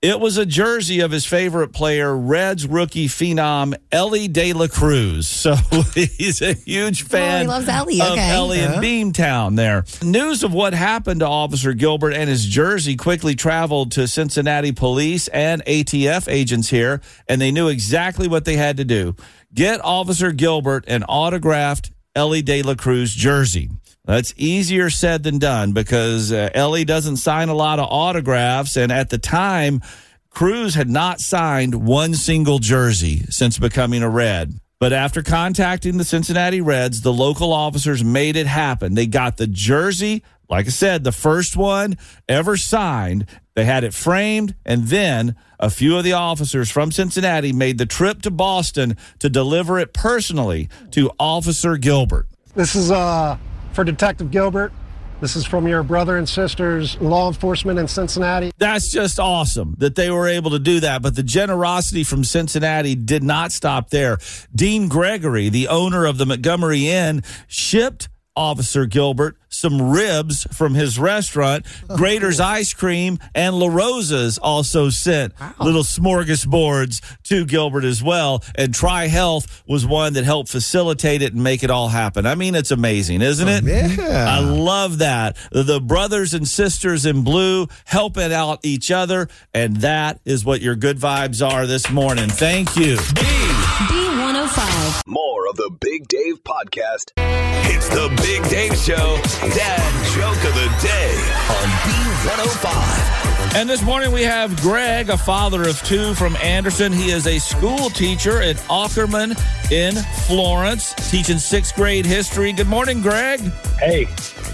It 0.01 0.21
was 0.21 0.39
a 0.39 0.47
jersey 0.47 1.01
of 1.01 1.11
his 1.11 1.27
favorite 1.27 1.73
player, 1.73 2.17
Reds 2.17 2.69
rookie 2.69 3.09
phenom 3.09 3.75
Elly 3.91 4.29
De 4.29 4.53
La 4.53 4.69
Cruz. 4.69 5.27
So 5.29 5.57
he's 5.95 6.41
a 6.41 6.53
huge 6.53 7.03
oh, 7.03 7.09
fan 7.09 7.47
Oh, 7.47 7.49
loves 7.49 7.67
Elly. 7.67 8.01
of 8.01 8.13
Okay. 8.13 8.31
Elly 8.31 8.59
in 8.61 8.71
Yeah. 8.75 8.81
Beantown 8.81 9.57
there. 9.57 9.85
News 10.01 10.45
of 10.45 10.55
what 10.55 10.73
happened 10.73 11.19
to 11.19 11.27
Officer 11.27 11.73
Gilbert 11.73 12.13
and 12.13 12.31
his 12.31 12.47
jersey 12.47 12.95
quickly 12.95 13.35
traveled 13.35 13.91
to 13.93 14.07
Cincinnati 14.07 14.71
police 14.71 15.27
and 15.29 15.65
ATF 15.65 16.29
agents 16.29 16.69
here, 16.71 17.01
and 17.29 17.41
they 17.41 17.51
knew 17.51 17.67
exactly 17.67 18.29
what 18.29 18.45
they 18.45 18.55
had 18.55 18.77
to 18.77 18.85
do. 18.85 19.17
Get 19.53 19.85
Officer 19.85 20.31
Gilbert 20.31 20.85
an 20.87 21.03
autographed 21.03 21.91
Elly 22.15 22.41
De 22.43 22.63
La 22.63 22.77
Cruz 22.77 23.13
jersey. 23.13 23.69
That's 24.09 24.33
easier 24.39 24.89
said 24.89 25.23
than 25.23 25.39
done 25.39 25.73
because 25.73 26.33
uh, 26.33 26.49
Elly 26.55 26.87
doesn't 26.87 27.19
sign 27.19 27.51
a 27.51 27.55
lot 27.55 27.79
of 27.79 27.89
autographs. 27.91 28.75
And 28.75 28.91
at 28.91 29.11
the 29.11 29.19
time, 29.19 29.83
Cruz 30.31 30.75
had 30.75 30.89
not 30.89 31.21
signed 31.21 31.75
one 31.75 32.15
single 32.15 32.59
jersey 32.59 33.27
since 33.29 33.59
becoming 33.59 34.03
a 34.03 34.09
Red. 34.09 34.61
But 34.81 34.95
after 34.95 35.23
contacting 35.23 35.99
the 35.99 36.05
Cincinnati 36.05 36.63
Reds, 36.63 37.03
the 37.03 37.13
local 37.13 37.53
officers 37.53 38.03
made 38.03 38.37
it 38.37 38.47
happen. 38.47 38.95
They 38.95 39.07
got 39.07 39.37
the 39.37 39.47
jersey, 39.47 40.23
like 40.49 40.65
I 40.65 40.71
said, 40.71 41.05
the 41.05 41.13
first 41.13 41.55
one 41.55 41.99
ever 42.31 42.57
signed. 42.57 43.27
They 43.55 43.67
had 43.67 43.85
it 43.85 43.93
framed, 43.93 44.55
and 44.65 44.85
then 44.85 45.37
a 45.61 45.69
few 45.69 45.99
of 45.99 46.05
the 46.05 46.15
officers 46.15 46.71
from 46.71 46.93
Cincinnati 46.93 47.53
made 47.53 47.77
the 47.77 47.85
trip 47.85 48.23
to 48.23 48.31
Boston 48.31 48.97
to 49.19 49.29
deliver 49.29 49.79
it 49.79 49.93
personally 49.93 50.71
to 50.93 51.11
Officer 51.19 51.77
Gilbert. 51.77 52.27
This 52.55 52.75
is 52.75 52.91
uh, 52.91 53.37
for 53.73 53.85
Detective 53.85 54.31
Gilbert. 54.31 54.73
This 55.21 55.35
is 55.35 55.45
from 55.45 55.67
your 55.67 55.83
brother 55.83 56.17
and 56.17 56.29
sisters, 56.29 57.01
law 57.01 57.27
enforcement 57.27 57.79
in 57.79 57.89
Cincinnati. 57.89 58.53
That's 58.59 58.89
just 58.89 59.19
awesome 59.19 59.75
that 59.79 59.97
they 59.97 60.13
were 60.13 60.29
able 60.29 60.53
to 60.53 60.61
do 60.61 60.79
that. 60.81 61.03
But 61.03 61.17
the 61.17 61.25
generosity 61.25 62.05
from 62.05 62.23
Cincinnati 62.23 62.95
did 62.95 63.25
not 63.25 63.51
stop 63.51 63.91
there. 63.91 64.19
Dean 64.55 64.87
Gregory, 64.87 65.49
the 65.49 65.67
owner 65.67 66.07
of 66.07 66.19
the 66.19 66.27
Montgomery 66.27 66.89
Inn, 66.89 67.25
shipped 67.49 68.09
Officer 68.39 68.87
Gilbert 68.87 69.37
some 69.49 69.91
ribs 69.91 70.47
from 70.53 70.75
his 70.75 70.99
restaurant. 70.99 71.67
Oh, 71.89 71.97
Graeter's 71.97 72.41
Ice 72.41 72.73
Cream 72.73 73.19
and 73.35 73.59
La 73.59 73.69
Rosa's 73.69 74.39
also 74.39 74.91
sent 74.91 75.35
little 75.61 75.83
smorgasbords 75.83 77.01
to 77.25 77.45
Gilbert 77.45 77.85
as 77.85 78.03
well. 78.03 78.43
And 78.55 78.75
Tri 78.75 79.09
Health 79.09 79.63
was 79.67 79.87
one 79.87 80.13
that 80.15 80.25
helped 80.25 80.51
facilitate 80.51 81.23
it 81.23 81.35
and 81.35 81.43
make 81.43 81.63
it 81.63 81.71
all 81.71 81.89
happen. 81.89 82.27
I 82.27 82.35
mean, 82.35 82.55
it's 82.55 82.71
amazing, 82.71 83.23
isn't 83.23 83.49
oh, 83.49 83.53
it? 83.53 83.99
yeah. 83.99 84.27
I 84.29 84.41
love 84.41 84.99
that. 84.99 85.37
The 85.51 85.81
brothers 85.81 86.35
and 86.35 86.47
sisters 86.47 87.07
in 87.07 87.25
blue 87.25 87.69
helping 87.85 88.33
out 88.33 88.61
each 88.63 88.91
other. 88.91 89.29
And 89.53 89.79
that 89.79 90.21
is 90.25 90.45
what 90.45 90.61
your 90.61 90.77
good 90.77 90.99
vibes 90.99 91.47
are 91.47 91.67
this 91.67 91.91
morning. 91.91 92.29
Thank 92.29 92.77
you. 92.77 92.97
B105. 92.97 95.07
More 95.07 95.28
of 95.49 95.57
the 95.57 95.71
Big 95.81 96.07
Dave 96.09 96.45
podcast. 96.45 97.13
It's 97.17 97.89
the 97.89 98.09
Big 98.23 98.47
Dave 98.51 98.77
Show. 98.77 99.19
Dad 99.55 100.15
joke 100.15 100.45
of 100.45 100.55
the 100.55 100.69
day 100.87 101.15
on 101.49 101.69
B105. 101.89 103.55
And 103.57 103.71
this 103.71 103.83
morning 103.83 104.13
we 104.13 104.23
have 104.25 104.61
Greg, 104.61 105.09
a 105.09 105.17
father 105.17 105.67
of 105.67 105.83
two 105.85 106.13
from 106.15 106.37
Anderson. 106.37 106.93
He 106.93 107.11
is 107.13 107.27
a 107.27 107.39
school 107.39 107.89
teacher 107.89 108.43
at 108.43 108.57
Ockerman 108.69 109.41
in 109.73 109.95
Florence, 110.27 110.93
teaching 111.11 111.39
sixth 111.39 111.75
grade 111.75 112.05
history. 112.05 112.53
Good 112.53 112.69
morning, 112.69 113.01
Greg. 113.01 113.41
Hey. 113.79 114.07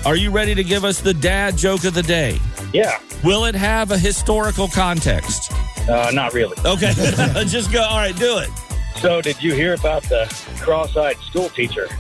Are 0.06 0.16
you 0.16 0.30
ready 0.30 0.54
to 0.54 0.62
give 0.62 0.84
us 0.84 1.00
the 1.00 1.14
dad 1.14 1.56
joke 1.56 1.84
of 1.84 1.94
the 1.94 2.04
day? 2.04 2.38
Yeah. 2.72 3.00
Will 3.24 3.46
it 3.46 3.56
have 3.56 3.90
a 3.90 3.98
historical 3.98 4.68
context? 4.68 5.50
Uh, 5.88 6.12
not 6.14 6.34
really. 6.34 6.56
Okay. 6.64 6.92
Just 7.46 7.72
go. 7.72 7.82
All 7.82 7.98
right, 7.98 8.14
do 8.16 8.38
it. 8.38 8.48
So, 8.96 9.20
did 9.20 9.42
you 9.42 9.54
hear 9.54 9.74
about 9.74 10.02
the 10.04 10.26
cross-eyed 10.60 11.18
school 11.18 11.48
teacher? 11.50 11.88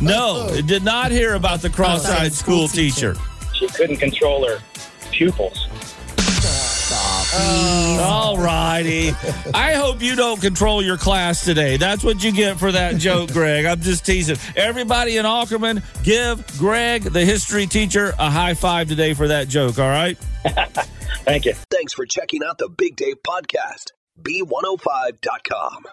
No, 0.00 0.50
did 0.66 0.82
not 0.82 1.12
hear 1.12 1.34
about 1.34 1.60
the 1.62 1.70
cross-eyed 1.70 2.32
school 2.32 2.66
teacher. 2.66 3.14
She 3.54 3.68
couldn't 3.68 3.98
control 3.98 4.44
her 4.44 4.58
pupils. 5.12 5.68
Oh. 7.34 7.98
All 8.02 8.36
righty. 8.38 9.10
I 9.54 9.74
hope 9.74 10.02
you 10.02 10.16
don't 10.16 10.40
control 10.40 10.82
your 10.82 10.96
class 10.96 11.44
today. 11.44 11.76
That's 11.76 12.02
what 12.02 12.22
you 12.24 12.32
get 12.32 12.58
for 12.58 12.72
that 12.72 12.96
joke, 12.96 13.30
Greg. 13.32 13.64
I'm 13.64 13.80
just 13.80 14.04
teasing. 14.04 14.36
Everybody 14.56 15.16
in 15.16 15.24
Ockerman, 15.24 15.82
give 16.02 16.44
Greg, 16.58 17.04
the 17.04 17.24
history 17.24 17.66
teacher, 17.66 18.14
a 18.18 18.30
high 18.30 18.54
five 18.54 18.88
today 18.88 19.14
for 19.14 19.28
that 19.28 19.48
joke, 19.48 19.78
all 19.78 19.88
right? 19.88 20.18
Thank 21.24 21.44
you. 21.44 21.54
Thanks 21.70 21.94
for 21.94 22.04
checking 22.04 22.40
out 22.44 22.58
the 22.58 22.68
Big 22.68 22.96
Dave 22.96 23.22
podcast. 23.22 23.92
B105.com. 24.22 25.92